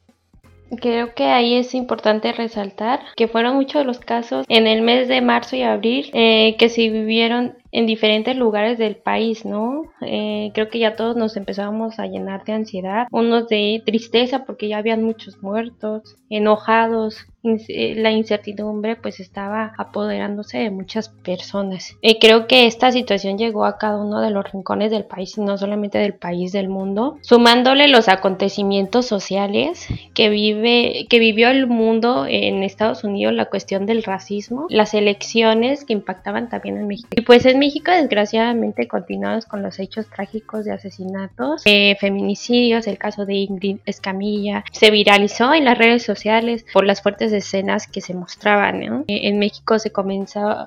Creo 0.82 1.16
que 1.16 1.26
ahí 1.26 1.56
es 1.56 1.74
importante 1.74 2.32
resaltar 2.32 3.00
que 3.16 3.28
fueron 3.28 3.56
muchos 3.56 3.86
los 3.86 4.00
casos 4.00 4.46
en 4.50 4.68
el 4.68 4.84
mes 4.84 5.08
de 5.08 5.22
marzo 5.22 5.56
y 5.56 5.64
abril 5.64 6.12
eh, 6.14 6.56
que 6.60 6.70
se 6.70 6.90
vivieron 6.90 7.58
en 7.72 7.86
diferentes 7.86 8.36
lugares 8.36 8.78
del 8.78 8.96
país, 8.96 9.46
¿no? 9.46 9.84
Eh, 10.02 10.52
creo 10.54 10.70
que 10.70 10.80
ya 10.80 10.96
todos 10.96 11.16
nos 11.16 11.38
empezábamos 11.38 12.00
a 12.00 12.08
llenar 12.08 12.44
de 12.46 12.54
ansiedad, 12.54 13.08
unos 13.12 13.48
de 13.48 13.82
tristeza 13.86 14.46
porque 14.46 14.68
ya 14.68 14.78
habían 14.78 15.04
muchos 15.04 15.42
muertos, 15.42 16.18
enojados, 16.30 17.28
eh, 17.42 17.96
la 17.96 18.12
incertidumbre 18.12 18.98
pues 18.98 19.22
estaba 19.22 19.74
apoderándose 19.78 20.58
de 20.58 20.72
muchas 20.72 21.08
personas. 21.08 21.96
Y 22.02 22.20
creo 22.20 22.48
que 22.48 22.66
esta 22.66 22.92
situación 22.92 23.38
llegó 23.38 23.64
a 23.64 23.78
cada 23.78 23.98
uno 23.98 24.20
de 24.20 24.30
los 24.30 24.52
rincones 24.52 24.92
del 24.92 25.06
país 25.06 25.38
y 25.38 25.42
no 25.42 25.58
solamente 25.58 25.98
del 25.98 26.14
país, 26.14 26.52
del 26.52 26.68
mundo, 26.68 27.18
sumándole 27.22 27.88
los 27.88 28.10
acontecimientos 28.10 29.06
sociales 29.06 29.88
que 30.14 30.30
vive, 30.30 31.06
que 31.10 31.20
vivió 31.20 31.50
el 31.50 31.68
mundo 31.68 32.26
en 32.28 32.62
Estados 32.62 33.06
Unidos, 33.06 33.34
la 33.34 33.46
cuestión 33.46 33.86
del 33.86 34.04
racismo, 34.04 34.66
las 34.70 34.94
elecciones 34.94 35.86
que 35.86 35.94
impactaban 35.94 36.50
también 36.50 36.78
en 36.78 36.88
México. 36.88 37.10
Y 37.16 37.22
pues 37.22 37.46
México, 37.60 37.92
desgraciadamente, 37.92 38.88
continuamos 38.88 39.46
con 39.46 39.62
los 39.62 39.80
hechos 39.80 40.08
trágicos 40.08 40.66
de 40.66 40.72
asesinatos, 40.72 41.64
feminicidios, 42.00 42.88
el 42.88 42.98
caso 42.98 43.26
de 43.26 43.36
Ingrid 43.36 43.78
Escamilla 43.86 44.64
se 44.72 44.92
viralizó 44.92 45.54
en 45.54 45.66
las 45.66 45.78
redes 45.78 46.04
sociales 46.04 46.66
por 46.74 46.86
las 46.86 47.02
fuertes 47.02 47.32
escenas 47.34 47.88
que 47.88 48.02
se 48.02 48.14
mostraban. 48.14 49.06
En 49.08 49.40
México 49.40 49.80
se 49.80 49.92
comenzó 49.92 50.66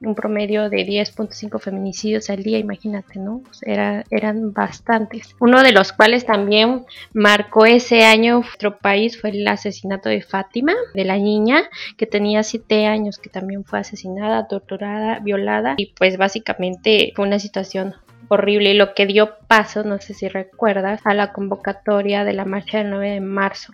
un 0.00 0.14
promedio 0.14 0.68
de 0.68 0.86
10.5 0.86 1.60
feminicidios 1.60 2.30
al 2.30 2.42
día, 2.42 2.58
imagínate, 2.58 3.18
¿no? 3.18 3.42
Era, 3.62 4.04
eran 4.10 4.52
bastantes. 4.52 5.34
Uno 5.40 5.62
de 5.62 5.72
los 5.72 5.92
cuales 5.92 6.26
también 6.26 6.84
marcó 7.12 7.64
ese 7.64 8.04
año 8.04 8.40
nuestro 8.40 8.78
país 8.78 9.20
fue 9.20 9.30
el 9.30 9.46
asesinato 9.48 10.08
de 10.08 10.22
Fátima, 10.22 10.74
de 10.94 11.04
la 11.04 11.16
niña 11.16 11.62
que 11.96 12.06
tenía 12.06 12.42
7 12.42 12.86
años, 12.86 13.18
que 13.18 13.30
también 13.30 13.64
fue 13.64 13.78
asesinada, 13.78 14.48
torturada, 14.48 15.18
violada 15.20 15.74
y 15.76 15.92
pues 15.94 16.16
básicamente 16.16 16.33
fue 17.14 17.26
una 17.26 17.38
situación 17.38 17.94
horrible 18.28 18.70
y 18.70 18.74
lo 18.74 18.94
que 18.94 19.06
dio 19.06 19.36
paso, 19.46 19.84
no 19.84 20.00
sé 20.00 20.14
si 20.14 20.28
recuerdas, 20.28 21.00
a 21.04 21.14
la 21.14 21.32
convocatoria 21.32 22.24
de 22.24 22.32
la 22.32 22.44
marcha 22.44 22.78
del 22.78 22.90
9 22.90 23.10
de 23.10 23.20
marzo. 23.20 23.72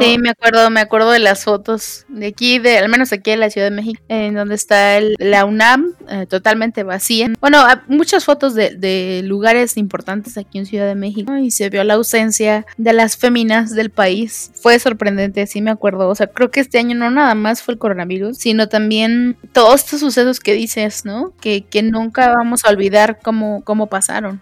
Sí, 0.00 0.16
me 0.18 0.30
acuerdo, 0.30 0.70
me 0.70 0.80
acuerdo 0.80 1.10
de 1.10 1.18
las 1.18 1.44
fotos 1.44 2.06
de 2.08 2.26
aquí, 2.26 2.58
de 2.58 2.78
al 2.78 2.88
menos 2.88 3.12
aquí 3.12 3.30
en 3.30 3.40
la 3.40 3.50
Ciudad 3.50 3.70
de 3.70 3.76
México, 3.76 4.02
en 4.08 4.34
donde 4.34 4.54
está 4.54 4.96
el, 4.96 5.14
la 5.18 5.44
UNAM 5.44 5.92
eh, 6.08 6.26
totalmente 6.26 6.82
vacía. 6.82 7.30
Bueno, 7.40 7.64
muchas 7.88 8.24
fotos 8.24 8.54
de, 8.54 8.74
de, 8.74 9.22
lugares 9.24 9.76
importantes 9.76 10.38
aquí 10.38 10.58
en 10.58 10.66
Ciudad 10.66 10.86
de 10.86 10.94
México 10.94 11.36
y 11.36 11.50
se 11.50 11.70
vio 11.70 11.84
la 11.84 11.94
ausencia 11.94 12.66
de 12.76 12.92
las 12.92 13.16
féminas 13.16 13.74
del 13.74 13.90
país. 13.90 14.50
Fue 14.54 14.78
sorprendente, 14.78 15.46
sí 15.46 15.60
me 15.60 15.70
acuerdo. 15.70 16.08
O 16.08 16.14
sea, 16.14 16.26
creo 16.28 16.50
que 16.50 16.60
este 16.60 16.78
año 16.78 16.94
no 16.94 17.10
nada 17.10 17.34
más 17.34 17.62
fue 17.62 17.74
el 17.74 17.78
coronavirus, 17.78 18.38
sino 18.38 18.68
también 18.68 19.36
todos 19.52 19.84
estos 19.84 20.00
sucesos 20.00 20.40
que 20.40 20.54
dices, 20.54 21.04
¿no? 21.04 21.32
Que, 21.40 21.64
que 21.64 21.82
nunca 21.82 22.34
vamos 22.34 22.64
a 22.64 22.70
olvidar 22.70 23.18
cómo, 23.22 23.63
cómo 23.64 23.88
pasaron. 23.88 24.40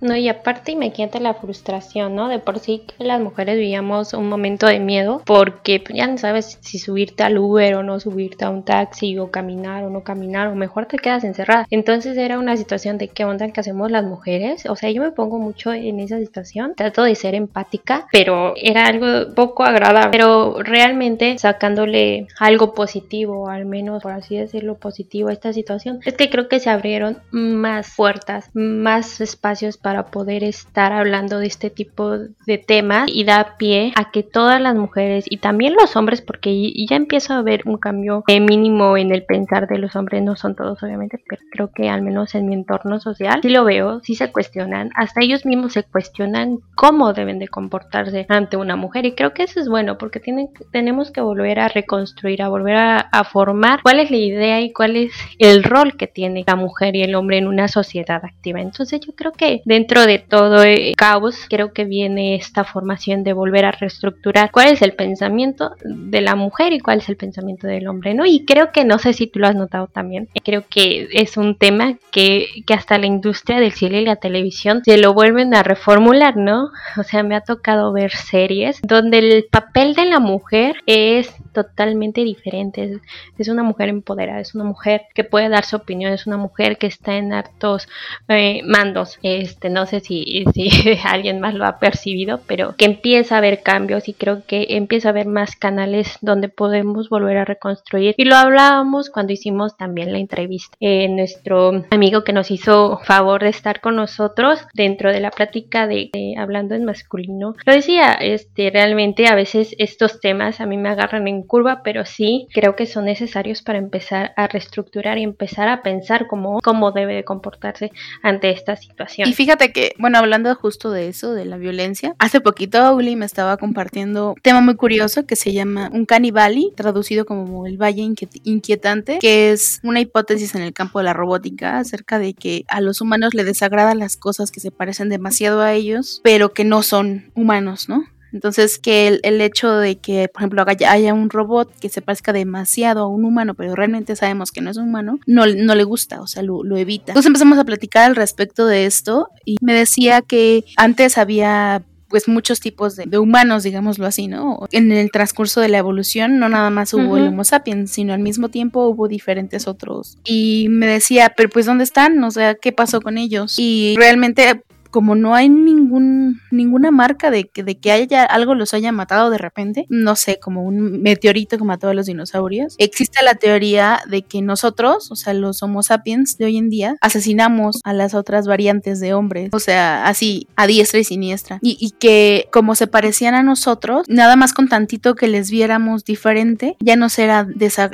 No, 0.00 0.16
y 0.16 0.28
aparte 0.28 0.72
imagínate 0.72 1.20
la 1.20 1.34
frustración, 1.34 2.14
¿no? 2.14 2.28
De 2.28 2.38
por 2.38 2.58
sí 2.58 2.82
que 2.86 3.04
las 3.04 3.20
mujeres 3.20 3.56
vivíamos 3.56 4.12
un 4.12 4.28
momento 4.28 4.66
de 4.66 4.78
miedo 4.78 5.22
porque 5.24 5.80
pues, 5.80 5.96
ya 5.96 6.06
no 6.06 6.18
sabes 6.18 6.58
si 6.60 6.78
subirte 6.78 7.22
al 7.22 7.38
Uber 7.38 7.76
o 7.76 7.82
no 7.82 7.98
subirte 7.98 8.44
a 8.44 8.50
un 8.50 8.62
taxi 8.62 9.18
o 9.18 9.30
caminar 9.30 9.84
o 9.84 9.90
no 9.90 10.02
caminar 10.02 10.48
o 10.48 10.54
mejor 10.54 10.86
te 10.86 10.98
quedas 10.98 11.24
encerrada. 11.24 11.66
Entonces 11.70 12.16
era 12.16 12.38
una 12.38 12.56
situación 12.56 12.98
de 12.98 13.08
qué 13.08 13.24
onda 13.24 13.50
que 13.50 13.60
hacemos 13.60 13.90
las 13.90 14.04
mujeres. 14.04 14.66
O 14.66 14.76
sea, 14.76 14.90
yo 14.90 15.02
me 15.02 15.12
pongo 15.12 15.38
mucho 15.38 15.72
en 15.72 16.00
esa 16.00 16.18
situación, 16.18 16.74
trato 16.76 17.02
de 17.02 17.14
ser 17.14 17.34
empática, 17.34 18.06
pero 18.12 18.54
era 18.56 18.86
algo 18.86 19.34
poco 19.34 19.64
agradable. 19.64 20.10
Pero 20.12 20.62
realmente 20.62 21.38
sacándole 21.38 22.26
algo 22.38 22.74
positivo, 22.74 23.48
al 23.48 23.64
menos 23.64 24.02
por 24.02 24.12
así 24.12 24.36
decirlo 24.36 24.76
positivo 24.76 25.28
a 25.28 25.32
esta 25.32 25.52
situación, 25.52 26.00
es 26.04 26.14
que 26.14 26.28
creo 26.28 26.48
que 26.48 26.60
se 26.60 26.70
abrieron 26.70 27.18
más 27.30 27.94
puertas, 27.96 28.50
más 28.54 29.20
espacios 29.20 29.78
para 29.86 30.06
poder 30.06 30.42
estar 30.42 30.92
hablando 30.92 31.38
de 31.38 31.46
este 31.46 31.70
tipo 31.70 32.18
de 32.18 32.58
temas 32.58 33.08
y 33.08 33.22
da 33.22 33.54
pie 33.56 33.92
a 33.94 34.10
que 34.10 34.24
todas 34.24 34.60
las 34.60 34.74
mujeres 34.74 35.26
y 35.30 35.36
también 35.36 35.76
los 35.80 35.94
hombres, 35.94 36.22
porque 36.22 36.72
ya 36.88 36.96
empiezo 36.96 37.34
a 37.34 37.42
ver 37.42 37.62
un 37.66 37.78
cambio 37.78 38.24
mínimo 38.26 38.96
en 38.96 39.12
el 39.12 39.22
pensar 39.24 39.68
de 39.68 39.78
los 39.78 39.94
hombres, 39.94 40.24
no 40.24 40.34
son 40.34 40.56
todos 40.56 40.82
obviamente, 40.82 41.22
pero 41.28 41.40
creo 41.52 41.70
que 41.72 41.88
al 41.88 42.02
menos 42.02 42.34
en 42.34 42.48
mi 42.48 42.54
entorno 42.54 42.98
social 42.98 43.38
sí 43.42 43.48
lo 43.48 43.64
veo, 43.64 44.00
sí 44.00 44.16
se 44.16 44.32
cuestionan, 44.32 44.90
hasta 44.96 45.22
ellos 45.22 45.46
mismos 45.46 45.74
se 45.74 45.84
cuestionan 45.84 46.58
cómo 46.74 47.12
deben 47.12 47.38
de 47.38 47.46
comportarse 47.46 48.26
ante 48.28 48.56
una 48.56 48.74
mujer 48.74 49.06
y 49.06 49.14
creo 49.14 49.34
que 49.34 49.44
eso 49.44 49.60
es 49.60 49.68
bueno 49.68 49.98
porque 49.98 50.18
tienen, 50.18 50.48
tenemos 50.72 51.12
que 51.12 51.20
volver 51.20 51.60
a 51.60 51.68
reconstruir, 51.68 52.42
a 52.42 52.48
volver 52.48 52.74
a, 52.74 53.24
formar 53.30 53.82
cuál 53.82 54.00
es 54.00 54.10
la 54.10 54.16
idea 54.16 54.60
y 54.60 54.72
cuál 54.72 54.96
es 54.96 55.12
el 55.38 55.62
rol 55.62 55.96
que 55.96 56.08
tiene 56.08 56.42
la 56.44 56.56
mujer 56.56 56.96
y 56.96 57.02
el 57.02 57.14
hombre 57.14 57.38
en 57.38 57.46
una 57.46 57.68
sociedad 57.68 58.24
activa. 58.24 58.60
Entonces 58.60 59.00
yo 59.00 59.14
creo 59.14 59.32
que 59.32 59.62
dentro 59.76 60.06
de 60.06 60.18
todo 60.18 60.62
el 60.62 60.96
caos, 60.96 61.36
creo 61.50 61.74
que 61.74 61.84
viene 61.84 62.34
esta 62.34 62.64
formación 62.64 63.24
de 63.24 63.34
volver 63.34 63.66
a 63.66 63.72
reestructurar 63.72 64.50
cuál 64.50 64.68
es 64.68 64.80
el 64.80 64.94
pensamiento 64.94 65.72
de 65.84 66.22
la 66.22 66.34
mujer 66.34 66.72
y 66.72 66.80
cuál 66.80 66.98
es 66.98 67.08
el 67.10 67.16
pensamiento 67.16 67.66
del 67.66 67.86
hombre, 67.88 68.14
¿no? 68.14 68.24
Y 68.24 68.46
creo 68.46 68.72
que, 68.72 68.86
no 68.86 68.98
sé 68.98 69.12
si 69.12 69.26
tú 69.26 69.38
lo 69.38 69.48
has 69.48 69.54
notado 69.54 69.86
también, 69.86 70.28
creo 70.42 70.64
que 70.68 71.08
es 71.12 71.36
un 71.36 71.56
tema 71.56 71.98
que, 72.10 72.46
que 72.66 72.72
hasta 72.72 72.96
la 72.96 73.06
industria 73.06 73.60
del 73.60 73.72
cine 73.72 74.00
y 74.00 74.06
la 74.06 74.16
televisión 74.16 74.82
se 74.82 74.96
lo 74.96 75.12
vuelven 75.12 75.54
a 75.54 75.62
reformular, 75.62 76.38
¿no? 76.38 76.70
O 76.96 77.02
sea, 77.02 77.22
me 77.22 77.36
ha 77.36 77.42
tocado 77.42 77.92
ver 77.92 78.12
series 78.12 78.80
donde 78.82 79.18
el 79.18 79.44
papel 79.50 79.94
de 79.94 80.06
la 80.06 80.20
mujer 80.20 80.76
es 80.86 81.34
totalmente 81.56 82.22
diferente. 82.22 83.00
Es, 83.38 83.48
una 83.48 83.62
mujer 83.62 83.88
empoderada, 83.88 84.40
es 84.40 84.54
una 84.54 84.64
mujer 84.64 85.06
que 85.14 85.24
puede 85.24 85.48
dar 85.48 85.64
su 85.64 85.76
opinión, 85.76 86.12
es 86.12 86.26
una 86.26 86.36
mujer 86.36 86.76
que 86.76 86.86
está 86.86 87.16
en 87.16 87.32
hartos 87.32 87.88
eh, 88.28 88.60
mandos. 88.64 89.18
Este, 89.22 89.65
no 89.70 89.86
sé 89.86 90.00
si, 90.00 90.44
si 90.54 90.70
alguien 91.04 91.40
más 91.40 91.54
lo 91.54 91.66
ha 91.66 91.78
percibido, 91.78 92.40
pero 92.46 92.74
que 92.76 92.84
empieza 92.84 93.34
a 93.34 93.38
haber 93.38 93.62
cambios 93.62 94.08
y 94.08 94.14
creo 94.14 94.44
que 94.46 94.66
empieza 94.70 95.08
a 95.08 95.10
haber 95.10 95.26
más 95.26 95.56
canales 95.56 96.18
donde 96.20 96.48
podemos 96.48 97.08
volver 97.08 97.38
a 97.38 97.44
reconstruir. 97.44 98.14
Y 98.16 98.24
lo 98.24 98.36
hablábamos 98.36 99.10
cuando 99.10 99.32
hicimos 99.32 99.76
también 99.76 100.12
la 100.12 100.18
entrevista. 100.18 100.76
Eh, 100.80 101.08
nuestro 101.08 101.84
amigo 101.90 102.24
que 102.24 102.32
nos 102.32 102.50
hizo 102.50 102.98
favor 103.04 103.42
de 103.42 103.50
estar 103.50 103.80
con 103.80 103.96
nosotros 103.96 104.60
dentro 104.74 105.12
de 105.12 105.20
la 105.20 105.30
plática 105.30 105.86
de, 105.86 106.10
hablando 106.38 106.74
en 106.74 106.84
masculino, 106.84 107.54
lo 107.64 107.72
decía, 107.72 108.12
este, 108.12 108.70
realmente 108.70 109.26
a 109.26 109.34
veces 109.34 109.74
estos 109.78 110.20
temas 110.20 110.60
a 110.60 110.66
mí 110.66 110.76
me 110.76 110.88
agarran 110.88 111.28
en 111.28 111.42
curva, 111.42 111.82
pero 111.82 112.04
sí 112.04 112.48
creo 112.52 112.76
que 112.76 112.86
son 112.86 113.06
necesarios 113.06 113.62
para 113.62 113.78
empezar 113.78 114.32
a 114.36 114.46
reestructurar 114.46 115.18
y 115.18 115.22
empezar 115.22 115.68
a 115.68 115.82
pensar 115.82 116.26
cómo, 116.26 116.58
cómo 116.62 116.92
debe 116.92 117.14
de 117.14 117.24
comportarse 117.24 117.90
ante 118.22 118.50
esta 118.50 118.76
situación. 118.76 119.28
Y 119.28 119.32
fíjate 119.32 119.55
que, 119.58 119.94
bueno, 119.98 120.18
hablando 120.18 120.54
justo 120.54 120.90
de 120.90 121.08
eso, 121.08 121.32
de 121.32 121.44
la 121.44 121.56
violencia, 121.56 122.14
hace 122.18 122.40
poquito 122.40 122.94
Uli 122.94 123.16
me 123.16 123.26
estaba 123.26 123.56
compartiendo 123.56 124.34
un 124.34 124.40
tema 124.42 124.60
muy 124.60 124.76
curioso 124.76 125.26
que 125.26 125.36
se 125.36 125.52
llama 125.52 125.90
un 125.92 126.06
canibali, 126.06 126.72
traducido 126.76 127.24
como 127.24 127.66
el 127.66 127.76
valle 127.76 128.08
inquietante, 128.44 129.18
que 129.18 129.52
es 129.52 129.80
una 129.82 130.00
hipótesis 130.00 130.54
en 130.54 130.62
el 130.62 130.72
campo 130.72 130.98
de 130.98 131.04
la 131.04 131.12
robótica 131.12 131.78
acerca 131.78 132.18
de 132.18 132.34
que 132.34 132.64
a 132.68 132.80
los 132.80 133.00
humanos 133.00 133.34
le 133.34 133.44
desagradan 133.44 133.98
las 133.98 134.16
cosas 134.16 134.50
que 134.50 134.60
se 134.60 134.70
parecen 134.70 135.08
demasiado 135.08 135.60
a 135.60 135.72
ellos, 135.72 136.20
pero 136.22 136.52
que 136.52 136.64
no 136.64 136.82
son 136.82 137.30
humanos, 137.34 137.88
¿no? 137.88 138.04
Entonces, 138.32 138.78
que 138.78 139.20
el, 139.22 139.40
hecho 139.40 139.76
de 139.76 139.96
que, 139.96 140.28
por 140.28 140.42
ejemplo, 140.42 140.64
haya, 140.66 141.14
un 141.14 141.30
robot 141.30 141.72
que 141.78 141.88
se 141.88 142.02
parezca 142.02 142.32
demasiado 142.32 143.04
a 143.04 143.08
un 143.08 143.24
humano, 143.24 143.54
pero 143.54 143.74
realmente 143.74 144.16
sabemos 144.16 144.52
que 144.52 144.60
no 144.60 144.70
es 144.70 144.76
un 144.76 144.88
humano, 144.88 145.18
no, 145.26 145.46
no 145.46 145.74
le 145.74 145.84
gusta, 145.84 146.20
o 146.20 146.26
sea, 146.26 146.42
lo, 146.42 146.64
lo 146.64 146.76
evita. 146.76 147.12
Entonces 147.12 147.28
empezamos 147.28 147.58
a 147.58 147.64
platicar 147.64 148.04
al 148.04 148.16
respecto 148.16 148.66
de 148.66 148.86
esto 148.86 149.28
y 149.44 149.56
me 149.60 149.72
decía 149.72 150.22
que 150.22 150.64
antes 150.76 151.18
había 151.18 151.82
pues 152.08 152.28
muchos 152.28 152.60
tipos 152.60 152.96
de, 152.96 153.18
humanos, 153.18 153.62
digámoslo 153.62 154.06
así, 154.06 154.28
¿no? 154.28 154.66
En 154.70 154.92
el 154.92 155.10
transcurso 155.10 155.60
de 155.60 155.68
la 155.68 155.78
evolución 155.78 156.38
no 156.38 156.48
nada 156.48 156.70
más 156.70 156.94
hubo 156.94 157.16
el 157.16 157.28
Homo 157.28 157.44
sapiens, 157.44 157.90
sino 157.90 158.12
al 158.12 158.20
mismo 158.20 158.48
tiempo 158.48 158.86
hubo 158.86 159.08
diferentes 159.08 159.66
otros. 159.66 160.18
Y 160.24 160.68
me 160.70 160.86
decía, 160.86 161.32
pero 161.36 161.48
pues 161.48 161.66
¿dónde 161.66 161.84
están? 161.84 162.22
O 162.22 162.30
sea, 162.30 162.54
¿qué 162.54 162.72
pasó 162.72 163.00
con 163.00 163.18
ellos? 163.18 163.56
Y 163.58 163.94
realmente 163.96 164.62
como 164.96 165.14
no 165.14 165.34
hay 165.34 165.50
ningún, 165.50 166.40
ninguna 166.50 166.90
marca 166.90 167.30
de 167.30 167.44
que, 167.44 167.62
de 167.62 167.78
que 167.78 167.92
haya 167.92 168.24
algo 168.24 168.54
los 168.54 168.72
haya 168.72 168.92
matado 168.92 169.28
de 169.28 169.36
repente, 169.36 169.84
no 169.90 170.16
sé, 170.16 170.38
como 170.40 170.62
un 170.62 171.02
meteorito 171.02 171.58
que 171.58 171.64
mató 171.64 171.90
a 171.90 171.92
los 171.92 172.06
dinosaurios, 172.06 172.76
existe 172.78 173.22
la 173.22 173.34
teoría 173.34 174.00
de 174.08 174.22
que 174.22 174.40
nosotros, 174.40 175.10
o 175.10 175.14
sea, 175.14 175.34
los 175.34 175.62
Homo 175.62 175.82
sapiens 175.82 176.38
de 176.38 176.46
hoy 176.46 176.56
en 176.56 176.70
día, 176.70 176.96
asesinamos 177.02 177.82
a 177.84 177.92
las 177.92 178.14
otras 178.14 178.46
variantes 178.46 178.98
de 178.98 179.12
hombres, 179.12 179.50
o 179.52 179.60
sea, 179.60 180.06
así, 180.06 180.48
a 180.56 180.66
diestra 180.66 180.98
y 180.98 181.04
siniestra, 181.04 181.58
y, 181.60 181.90
que 181.98 182.48
como 182.50 182.74
se 182.74 182.86
parecían 182.86 183.34
a 183.34 183.42
nosotros, 183.42 184.06
nada 184.08 184.34
más 184.34 184.54
con 184.54 184.66
tantito 184.66 185.14
que 185.14 185.28
les 185.28 185.50
viéramos 185.50 186.06
diferente, 186.06 186.78
ya 186.80 186.96
nos 186.96 187.18
era, 187.18 187.46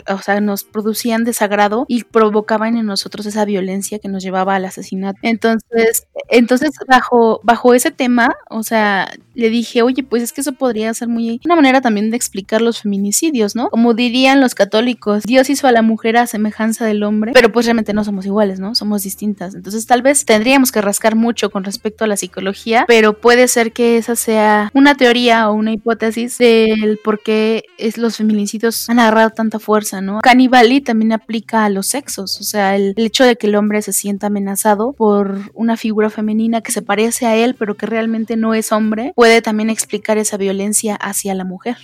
o 0.07 0.23
sea, 0.23 0.41
nos 0.41 0.63
producían 0.63 1.25
desagrado 1.25 1.85
y 1.89 2.05
provocaban 2.05 2.77
en 2.77 2.87
nosotros 2.87 3.27
esa 3.27 3.45
violencia 3.45 3.99
que 3.99 4.07
nos 4.07 4.23
llevaba 4.23 4.55
al 4.55 4.67
asesinato. 4.67 5.19
Entonces, 5.23 6.07
entonces 6.29 6.71
bajo, 6.99 7.75
ese 7.75 7.91
tema, 7.91 8.37
o 8.51 8.63
sea, 8.63 9.11
le 9.35 9.49
dije, 9.49 9.83
oye, 9.83 10.03
pues 10.03 10.23
es 10.23 10.33
que 10.33 10.43
eso 10.43 10.53
podría 10.53 10.93
ser 10.93 11.09
muy 11.09 11.41
una 11.45 11.57
manera 11.57 11.81
también 11.81 12.11
de 12.11 12.17
explicar 12.17 12.61
los 12.61 12.83
feminicidios, 12.83 13.57
¿no? 13.57 13.71
Como 13.71 13.95
dirían 13.95 14.41
los 14.41 14.55
católicos, 14.55 15.23
Dios 15.25 15.49
hizo 15.49 15.67
a 15.67 15.73
la 15.73 15.83
mujer 15.83 16.17
a 16.17 16.27
semejanza 16.27 16.85
del 16.85 17.03
hombre, 17.03 17.33
pero 17.33 17.51
pues 17.51 17.67
realmente 17.67 17.95
no 17.95 18.05
somos 18.05 18.27
iguales, 18.27 18.61
¿no? 18.61 18.75
Somos 18.75 19.03
distintas. 19.03 19.55
Entonces 19.55 19.87
tal 19.87 20.03
vez 20.03 20.25
tendríamos 20.25 20.71
que 20.71 20.81
rascar 20.81 21.17
mucho 21.17 21.51
con 21.51 21.65
respecto 21.65 22.05
a 22.05 22.09
la 22.09 22.17
psicología, 22.17 22.85
pero 22.87 23.19
puede 23.19 23.49
ser 23.49 23.73
que 23.73 23.97
esa 23.97 24.17
sea 24.17 24.71
una 24.75 24.95
teoría 24.97 25.49
o 25.49 25.55
una 25.55 25.73
hipótesis 25.73 26.39
del 26.39 26.99
por 27.03 27.23
qué 27.23 27.65
es, 27.79 27.97
los 27.97 28.17
feminicidios 28.17 28.89
han 28.91 28.99
agarrado 28.99 29.31
tanta 29.31 29.59
fuerza, 29.59 30.01
¿no? 30.01 30.21
Canibali 30.21 30.81
también 30.81 31.13
aplica 31.13 31.65
a 31.65 31.71
los 31.71 31.87
sexos, 31.87 32.41
o 32.41 32.45
sea, 32.45 32.77
el 32.77 32.95
hecho 32.97 33.25
de 33.25 33.37
que 33.37 33.47
el 33.47 33.55
hombre 33.55 33.81
se 33.83 33.93
sienta 33.93 34.27
amenazado 34.27 34.93
por 34.93 35.39
una 35.55 35.77
figura 35.77 36.11
femenina 36.11 36.61
que 36.61 36.73
se 36.73 36.82
parece 36.83 37.27
a 37.27 37.37
él, 37.37 37.55
pero 37.59 37.77
que 37.77 37.87
realmente 37.87 38.37
no 38.37 38.55
es 38.55 38.73
hombre, 38.73 39.13
puede 39.15 39.43
también 39.43 39.71
explicar 39.71 40.19
esa 40.19 40.37
violencia 40.37 40.97
hacia 40.97 41.35
la 41.35 41.45
mujer. 41.45 41.77